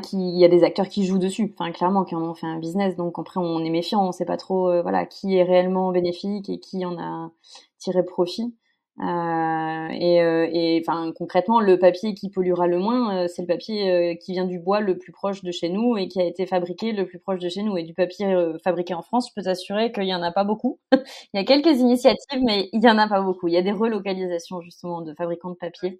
[0.01, 2.47] qui, il y a des acteurs qui jouent dessus, enfin clairement qui en ont fait
[2.47, 2.95] un business.
[2.95, 6.49] Donc après on est méfiant, on sait pas trop euh, voilà qui est réellement bénéfique
[6.49, 7.31] et qui en a
[7.79, 8.53] tiré profit.
[8.99, 13.47] Euh, et, euh, et enfin concrètement le papier qui polluera le moins, euh, c'est le
[13.47, 16.45] papier qui vient du bois le plus proche de chez nous et qui a été
[16.45, 17.75] fabriqué le plus proche de chez nous.
[17.77, 20.79] Et du papier fabriqué en France, je peux t'assurer qu'il y en a pas beaucoup.
[20.93, 20.99] il
[21.33, 23.47] y a quelques initiatives, mais il y en a pas beaucoup.
[23.47, 25.99] Il y a des relocalisations justement de fabricants de papier.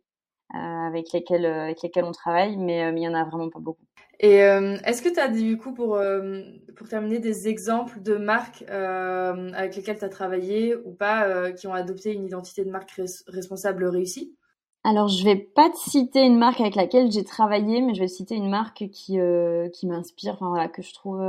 [0.56, 3.50] Euh, avec lesquels euh, avec lesquels on travaille, mais euh, il y en a vraiment
[3.50, 3.86] pas beaucoup.
[4.20, 6.00] Et est-ce que tu as du coup pour
[6.78, 11.74] pour terminer des exemples de marques avec lesquelles tu as travaillé ou pas qui ont
[11.74, 12.92] adopté une identité de marque
[13.28, 14.34] responsable réussie?
[14.86, 18.08] Alors, je vais pas te citer une marque avec laquelle j'ai travaillé, mais je vais
[18.08, 19.18] citer une marque qui
[19.74, 21.20] qui m'inspire, enfin voilà, que je trouve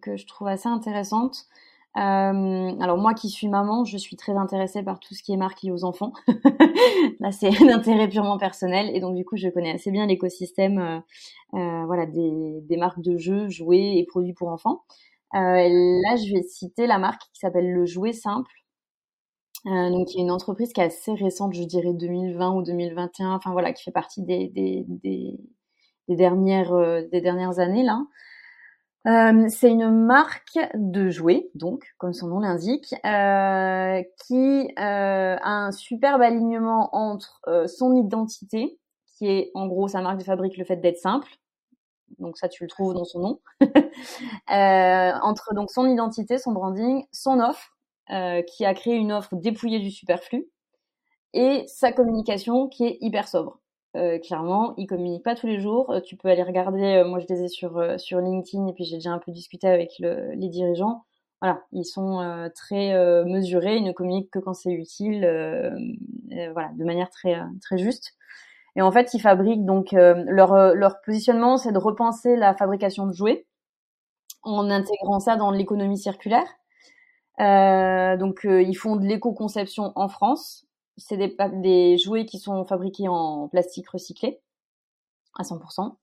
[0.00, 1.46] que je trouve assez intéressante.
[1.96, 5.36] Euh, alors moi qui suis maman, je suis très intéressée par tout ce qui est
[5.36, 6.12] marque aux enfants.
[7.20, 10.78] Là, c'est un intérêt purement personnel et donc du coup, je connais assez bien l'écosystème,
[10.78, 10.98] euh,
[11.54, 14.84] euh, voilà, des, marques de jeux, jouets et produits pour enfants.
[15.32, 18.50] Là, je vais citer la marque qui s'appelle Le Jouet Simple.
[19.64, 23.52] Donc, y a une entreprise qui est assez récente, je dirais 2020 ou 2021, enfin
[23.52, 24.50] voilà, qui fait partie des,
[26.08, 26.72] dernières,
[27.10, 28.00] des dernières années là.
[29.06, 35.50] Euh, c'est une marque de jouets, donc, comme son nom l'indique, euh, qui euh, a
[35.66, 38.78] un superbe alignement entre son identité,
[39.16, 41.28] qui est en gros sa marque de fabrique, le fait d'être simple,
[42.18, 43.40] donc ça tu le trouves dans son nom,
[44.48, 47.76] entre donc son identité, son branding, son offre,
[48.48, 50.46] qui a créé une offre dépouillée du superflu,
[51.34, 53.59] et sa communication qui est hyper sobre.
[53.96, 55.90] Euh, clairement, ils communiquent pas tous les jours.
[55.90, 57.02] Euh, tu peux aller regarder.
[57.02, 59.66] Euh, moi, je les ai sur sur LinkedIn et puis j'ai déjà un peu discuté
[59.68, 61.04] avec le, les dirigeants.
[61.40, 63.76] Voilà, ils sont très mesurés.
[63.76, 65.20] Ils ne communiquent que quand c'est utile.
[66.52, 68.14] voilà, de manière très très juste.
[68.76, 73.12] Et en fait, ils fabriquent donc leur leur positionnement, c'est de repenser la fabrication de
[73.14, 73.46] jouets
[74.42, 76.46] en intégrant ça dans l'économie circulaire.
[77.38, 80.66] donc, ils font de l'éco-conception en France
[81.00, 84.40] c'est des, jouets qui sont fabriqués en plastique recyclé
[85.38, 85.96] à 100%.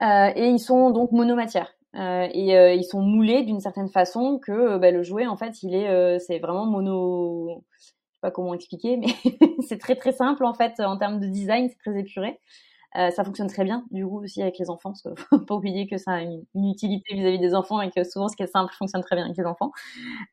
[0.00, 1.72] Euh, et ils sont donc monomatières.
[1.96, 5.62] Euh, et euh, ils sont moulés d'une certaine façon que bah, le jouet, en fait,
[5.62, 7.64] il est, c'est vraiment mono.
[7.78, 9.08] Je sais pas comment expliquer, mais
[9.68, 12.40] c'est très très simple en fait en termes de design, c'est très épuré.
[12.96, 15.54] Euh, ça fonctionne très bien, du coup, aussi avec les enfants, parce qu'il faut pas
[15.54, 18.46] oublier que ça a une, utilité vis-à-vis des enfants et que souvent, ce qui est
[18.46, 19.72] simple fonctionne très bien avec les enfants.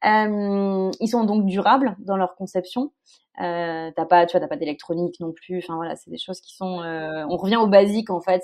[0.06, 2.94] Euh, ils sont donc durables dans leur conception.
[3.42, 5.58] Euh, t'as pas, tu vois, t'as pas d'électronique non plus.
[5.58, 6.80] Enfin voilà, c'est des choses qui sont.
[7.30, 8.44] On revient au basique en fait.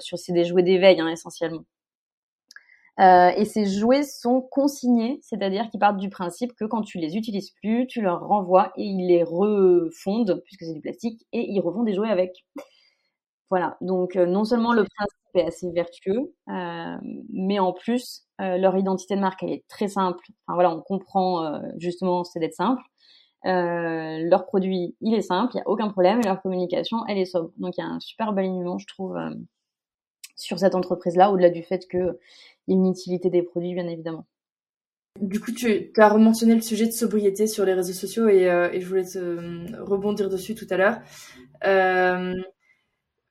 [0.00, 1.64] Sur c'est des jouets d'éveil hein, essentiellement.
[2.98, 7.50] Et ces jouets sont consignés, c'est-à-dire qu'ils partent du principe que quand tu les utilises
[7.50, 11.82] plus, tu leur renvoies et ils les refondent, puisque c'est du plastique, et ils refont
[11.82, 12.44] des jouets avec.
[13.50, 16.96] Voilà, donc euh, non seulement le principe est assez vertueux, euh,
[17.32, 20.24] mais en plus, euh, leur identité de marque, elle est très simple.
[20.46, 22.82] Enfin voilà, on comprend justement, c'est d'être simple.
[23.44, 27.24] leur produit, il est simple, il n'y a aucun problème, et leur communication, elle est
[27.24, 27.52] sobre.
[27.58, 29.16] Donc il y a un super alignement, je trouve,
[30.34, 32.00] sur cette entreprise-là, au-delà du fait qu'il
[32.68, 34.26] y ait une utilité des produits, bien évidemment.
[35.20, 38.42] Du coup, tu as rementionné le sujet de sobriété sur les réseaux sociaux et,
[38.72, 40.98] et je voulais te rebondir dessus tout à l'heure.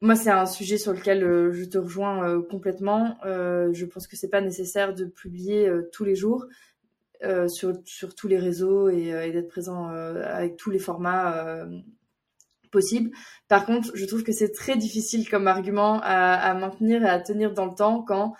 [0.01, 3.17] Moi, c'est un sujet sur lequel euh, je te rejoins euh, complètement.
[3.25, 6.45] Euh, je pense que c'est pas nécessaire de publier tous les jours
[7.47, 11.65] sur, sur tous les réseaux et, d'être présent avec tous les formats
[12.71, 13.09] possibles.
[13.47, 17.53] Par contre, je trouve que c'est très difficile comme argument à, maintenir et à tenir
[17.53, 18.35] dans le temps quand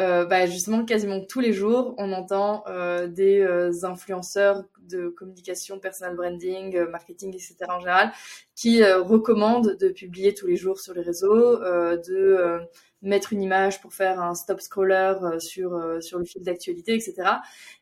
[0.00, 5.78] euh, bah, justement quasiment tous les jours, on entend euh, des euh, influenceurs de communication,
[5.78, 7.56] personal branding, euh, marketing, etc.
[7.68, 8.12] en général,
[8.54, 12.60] qui recommandent de publier tous les jours sur les réseaux, de
[13.02, 15.70] mettre une image pour faire un stop scroller sur
[16.00, 17.40] sur le fil d'actualité, etc.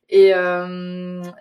[0.08, 0.30] Et,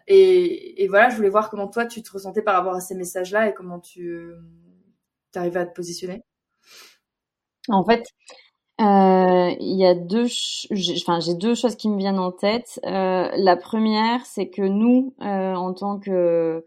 [0.07, 2.95] et, et voilà, je voulais voir comment toi tu te ressentais par rapport à ces
[2.95, 4.33] messages-là et comment tu
[5.35, 6.23] arrivais à te positionner.
[7.69, 8.03] En fait,
[8.79, 10.27] euh, il y a deux,
[11.01, 12.79] enfin j'ai deux choses qui me viennent en tête.
[12.85, 16.65] Euh, la première, c'est que nous, euh, en tant que,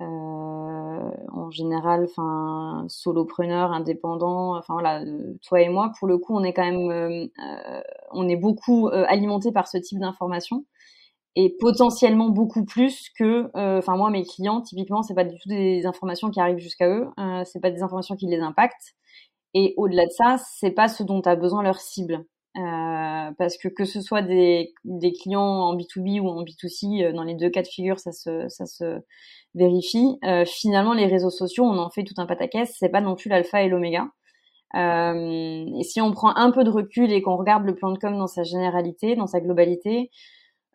[0.00, 5.04] en général, enfin solopreneur, indépendant, enfin voilà,
[5.46, 7.28] toi et moi, pour le coup, on est quand même,
[8.12, 10.64] on est beaucoup alimenté par ce type d'informations
[11.36, 15.84] et potentiellement beaucoup plus que, enfin moi, mes clients, typiquement, c'est pas du tout des
[15.84, 17.08] informations qui arrivent jusqu'à eux,
[17.44, 18.94] c'est pas des informations qui les impactent.
[19.54, 22.24] Et au-delà de ça, c'est pas ce dont a besoin leur cible.
[22.56, 27.12] Euh, parce que que ce soit des, des clients en B2B ou en B2C, euh,
[27.12, 29.00] dans les deux cas de figure, ça se, ça se
[29.54, 30.18] vérifie.
[30.24, 33.30] Euh, finalement, les réseaux sociaux, on en fait tout un pataquès, c'est pas non plus
[33.30, 34.08] l'alpha et l'oméga.
[34.76, 37.98] Euh, et si on prend un peu de recul et qu'on regarde le plan de
[37.98, 40.10] com dans sa généralité, dans sa globalité,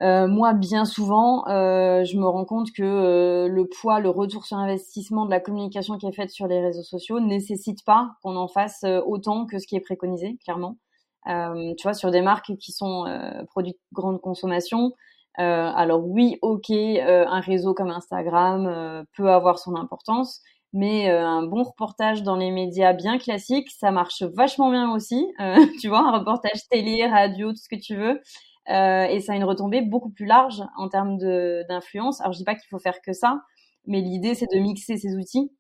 [0.02, 4.46] euh, moi, bien souvent, euh, je me rends compte que euh, le poids, le retour
[4.46, 8.36] sur investissement de la communication qui est faite sur les réseaux sociaux nécessite pas qu'on
[8.36, 10.78] en fasse autant que ce qui est préconisé, clairement.
[11.26, 13.06] tu vois, sur des marques qui sont
[13.50, 14.92] produits de grande consommation,
[15.36, 20.42] alors oui, ok, un réseau comme Instagram peut avoir son importance,
[20.74, 25.26] mais un bon reportage dans les médias bien classiques, ça marche vachement bien aussi.
[25.82, 28.22] tu vois, un reportage télé, radio, tout ce que tu veux.
[28.70, 32.22] Euh, et ça a une retombée beaucoup plus large en termes d'influence.
[32.22, 33.42] Alors je dis pas qu'il faut faire que ça,
[33.86, 35.52] mais l'idée c'est de mixer ces outils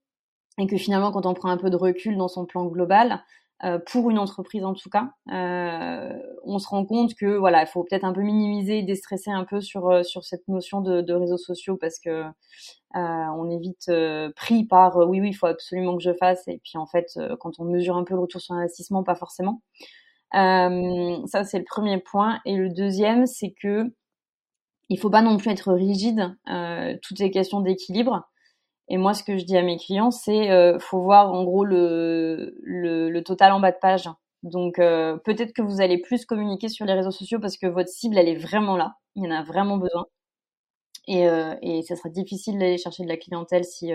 [0.57, 3.21] et que finalement quand on prend un peu de recul dans son plan global,
[3.63, 6.11] euh, pour une entreprise en tout cas, euh,
[6.43, 9.61] on se rend compte que voilà, il faut peut-être un peu minimiser déstresser un peu
[9.61, 12.23] sur cette notion de, réseaux sociaux parce que
[12.93, 13.91] on est vite
[14.35, 17.59] pris par oui oui il faut absolument que je fasse et puis en fait quand
[17.59, 19.61] on mesure un peu le retour sur investissement pas forcément.
[20.33, 22.39] Euh, ça, c'est le premier point.
[22.45, 23.91] Et le deuxième, c'est que
[24.89, 26.35] il faut pas non plus être rigide.
[26.49, 28.29] Euh, toutes ces questions d'équilibre.
[28.87, 31.65] Et moi, ce que je dis à mes clients, c'est euh, faut voir en gros
[31.65, 34.09] le, le, total en bas de page.
[34.43, 37.89] Donc euh, peut-être que vous allez plus communiquer sur les réseaux sociaux parce que votre
[37.89, 38.95] cible, elle est vraiment là.
[39.15, 40.05] Il y en a vraiment besoin.
[41.07, 41.25] Et,
[41.61, 43.91] et ça sera difficile d'aller chercher de la clientèle si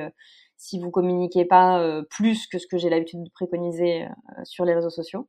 [0.56, 4.06] si vous communiquez pas plus que ce que j'ai l'habitude de préconiser
[4.44, 5.28] sur les réseaux sociaux.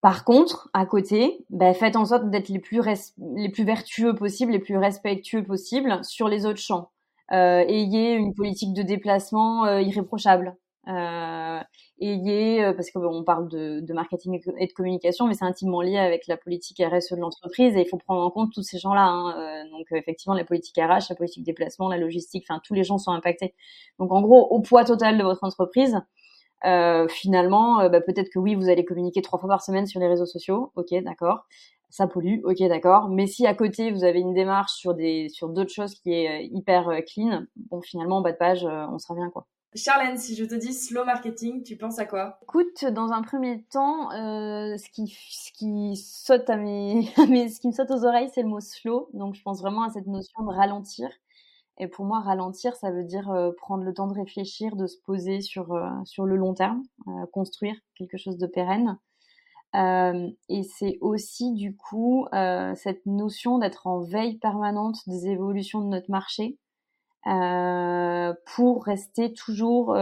[0.00, 2.80] Par contre, à côté, bah, faites en sorte d'être les plus
[3.18, 6.90] les plus vertueux possibles, les plus respectueux possibles sur les autres champs.
[7.32, 10.56] Euh, ayez une politique de déplacement euh, irréprochable.
[10.88, 11.60] Euh,
[12.00, 15.98] ayez, euh, parce qu'on parle de, de, marketing et de communication, mais c'est intimement lié
[15.98, 19.02] avec la politique RSE de l'entreprise et il faut prendre en compte tous ces gens-là.
[19.02, 19.64] Hein.
[19.66, 22.98] Euh, donc effectivement, la politique RH, la politique déplacement, la logistique, enfin tous les gens
[22.98, 23.54] sont impactés.
[23.98, 26.00] Donc en gros, au poids total de votre entreprise,
[26.64, 30.00] euh, finalement, euh, bah, peut-être que oui, vous allez communiquer trois fois par semaine sur
[30.00, 31.46] les réseaux sociaux, ok, d'accord.
[31.88, 33.08] Ça pollue, ok, d'accord.
[33.08, 36.44] Mais si à côté vous avez une démarche sur des sur d'autres choses qui est
[36.44, 39.46] euh, hyper clean, bon, finalement, en bas de page, on sera bien quoi.
[39.76, 42.38] Charlène, si je te dis slow marketing, tu penses à quoi?
[42.42, 47.48] Écoute, dans un premier temps, euh, ce, qui, ce qui saute à mes, à mes,
[47.48, 49.08] ce qui me saute aux oreilles, c'est le mot slow.
[49.12, 51.08] Donc, je pense vraiment à cette notion de ralentir
[51.80, 55.40] Et pour moi, ralentir, ça veut dire prendre le temps de réfléchir, de se poser
[55.40, 55.74] sur,
[56.04, 56.82] sur le long terme,
[57.32, 58.98] construire quelque chose de pérenne.
[59.74, 62.26] et c'est aussi du coup
[62.76, 66.58] cette notion d'être en veille permanente des évolutions de notre marché
[67.24, 69.94] pour rester toujours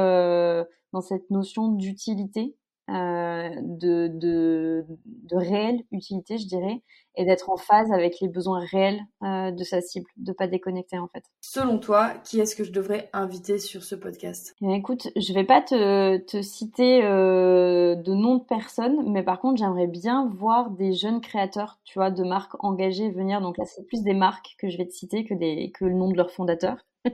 [0.92, 6.82] dans cette notion d'utilité euh, de, de, de, réelle utilité, je dirais,
[7.18, 10.98] et d'être en phase avec les besoins réels euh, de sa cible, de pas déconnecter
[10.98, 11.24] en fait.
[11.40, 14.54] Selon toi, qui est-ce que je devrais inviter sur ce podcast?
[14.62, 19.40] Eh Écoute, je vais pas te, te citer euh, de noms de personnes, mais par
[19.40, 23.40] contre, j'aimerais bien voir des jeunes créateurs, tu vois, de marques engagées venir.
[23.40, 25.94] Donc là, c'est plus des marques que je vais te citer que, des, que le
[25.94, 26.76] nom de leur fondateur.
[27.06, 27.10] euh,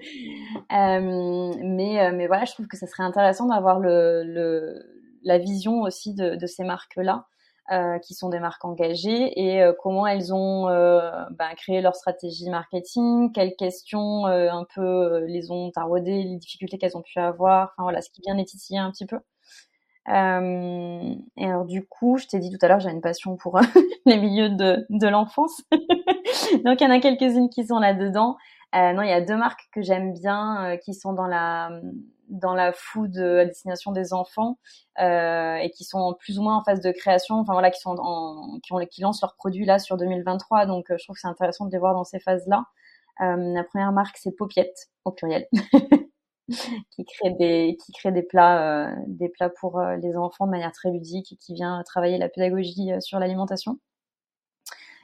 [0.71, 4.95] mais, mais voilà, je trouve que ça serait intéressant d'avoir le, le
[5.25, 7.27] la vision aussi de, de ces marques-là,
[7.73, 11.95] euh, qui sont des marques engagées, et euh, comment elles ont euh, ben, créé leur
[11.97, 17.19] stratégie marketing, quelles questions euh, un peu les ont taraudées, les difficultés qu'elles ont pu
[17.19, 19.19] avoir, enfin voilà, ce qui vient d'étitiller un petit peu.
[20.09, 20.13] et
[21.47, 23.59] alors du coup, je t'ai dit tout à l'heure, j'ai une passion pour
[24.05, 25.63] les milieux de, de l'enfance.
[26.67, 28.37] Donc il y en a quelques-unes qui sont là-dedans.
[28.75, 31.71] non, il y a deux marques que j'aime bien, qui sont dans la
[32.29, 34.59] dans la food à destination des enfants
[35.01, 37.97] euh, et qui sont plus ou moins en phase de création, enfin voilà, qui sont
[37.99, 40.67] en, qui, ont, qui lancent leurs produits là sur 2023.
[40.67, 42.65] Donc euh, je trouve que c'est intéressant de les voir dans ces phases-là.
[43.21, 45.47] Euh, la première marque c'est Popiette au pluriel,
[46.91, 50.51] qui crée des qui crée des plats euh, des plats pour euh, les enfants de
[50.51, 53.79] manière très ludique et qui vient travailler la pédagogie euh, sur l'alimentation.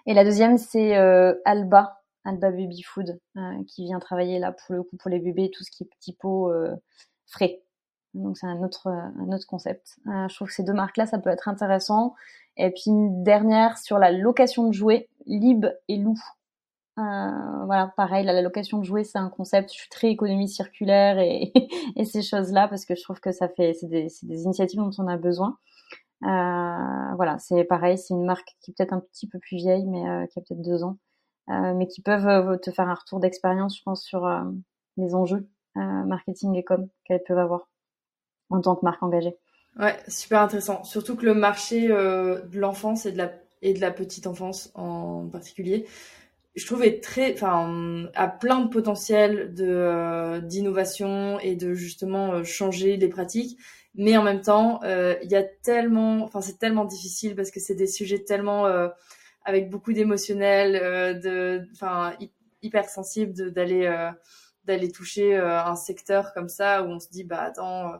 [0.06, 0.96] Et la deuxième c'est
[1.44, 3.18] Alba Alba Baby Food,
[3.66, 6.12] qui vient travailler là pour le coup pour les bébés, tout ce qui est petit
[6.12, 6.52] pot
[7.26, 7.62] frais.
[8.14, 9.98] Donc c'est un autre, un autre concept.
[10.06, 12.14] Euh, je trouve que ces deux marques-là, ça peut être intéressant.
[12.56, 16.16] Et puis une dernière sur la location de jouets, Lib et Lou.
[16.98, 19.72] Euh, voilà, pareil, la location de jouets, c'est un concept.
[19.72, 21.52] Je suis très économie circulaire et,
[21.96, 24.90] et ces choses-là parce que je trouve que ça fait, c'est des, des, initiatives dont
[24.98, 25.56] on a besoin.
[26.24, 29.86] Euh, voilà, c'est pareil, c'est une marque qui est peut-être un petit peu plus vieille,
[29.86, 31.09] mais euh, qui a peut-être deux ans, euh,
[31.48, 34.28] mais qui peuvent te faire un retour d'expérience, je pense, sur
[34.96, 37.68] les enjeux marketing et com qu'elles peuvent avoir
[38.50, 39.36] en tant que marque engagée.
[39.78, 40.84] Ouais, super intéressant.
[40.84, 45.86] Surtout que le marché euh, de l'enfance et de la petite enfance en particulier,
[46.56, 52.32] je trouve est très, enfin, a plein de potentiel de euh, d'innovation et de justement
[52.32, 53.58] euh, changer les pratiques.
[53.94, 57.60] Mais en même temps, euh, il y a tellement, enfin, c'est tellement difficile parce que
[57.60, 58.66] c'est des sujets tellement
[59.44, 62.12] avec beaucoup d'émotionnel, de, enfin,
[62.62, 63.86] hyper sensible d'aller
[64.64, 67.94] d'aller toucher euh, un secteur comme ça où on se dit bah attends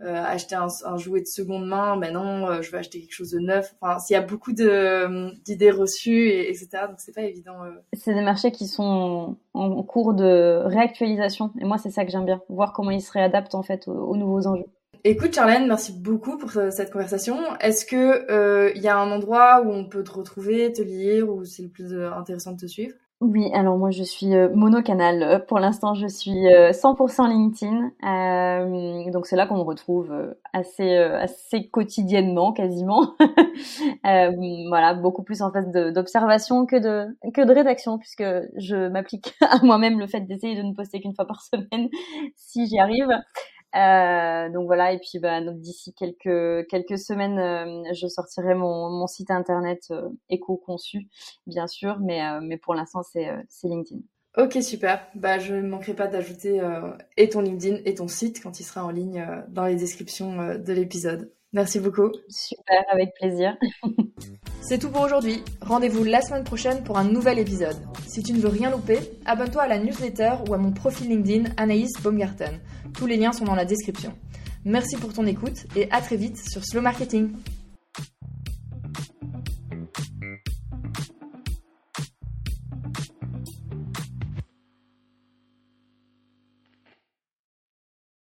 [0.00, 3.12] euh, acheter un, un, jouet de seconde main, ben non, euh, je vais acheter quelque
[3.12, 3.74] chose de neuf.
[3.80, 6.86] Enfin, s'il y a beaucoup d'idées reçues, et, etc.
[6.88, 7.58] Donc c'est pas évident.
[7.92, 12.24] C'est des marchés qui sont en cours de réactualisation, et moi c'est ça que j'aime
[12.24, 14.66] bien, voir comment ils se réadaptent en fait aux nouveaux enjeux.
[15.04, 17.36] Écoute Charlène, merci beaucoup pour cette conversation.
[17.60, 21.44] Est-ce que il y a un endroit où on peut te retrouver, te lire, où
[21.44, 22.94] c'est le plus intéressant de te suivre?
[23.22, 25.22] Oui, alors moi je suis euh, monocanal.
[25.22, 29.12] Euh, pour l'instant, je suis 100% euh, LinkedIn.
[29.12, 30.12] donc c'est là qu'on me retrouve
[30.52, 33.14] assez assez quotidiennement, quasiment.
[34.02, 38.24] voilà, beaucoup plus en fait d'observation que de que de rédaction, puisque
[38.56, 41.90] je m'applique à moi-même le fait d'essayer de ne poster qu'une fois par semaine,
[42.34, 43.08] si j'y arrive.
[43.74, 49.06] Euh, donc voilà, et puis bah, d'ici quelques quelques semaines, euh, je sortirai mon, mon
[49.06, 51.08] site internet euh, éco-conçu,
[51.46, 54.00] bien sûr, mais mais pour l'instant c'est c'est LinkedIn.
[54.36, 56.60] Ok super, bah je ne manquerai pas d'ajouter
[57.16, 60.72] et ton LinkedIn et ton site quand il sera en ligne dans les descriptions de
[60.72, 61.32] l'épisode.
[61.52, 62.10] Merci beaucoup.
[62.28, 63.56] Super, avec plaisir.
[64.64, 65.42] C'est tout pour aujourd'hui.
[65.60, 67.76] Rendez-vous la semaine prochaine pour un nouvel épisode.
[68.06, 71.50] Si tu ne veux rien louper, abonne-toi à la newsletter ou à mon profil LinkedIn
[71.56, 72.60] Anaïs Baumgarten.
[72.94, 74.14] Tous les liens sont dans la description.
[74.64, 77.32] Merci pour ton écoute et à très vite sur Slow Marketing.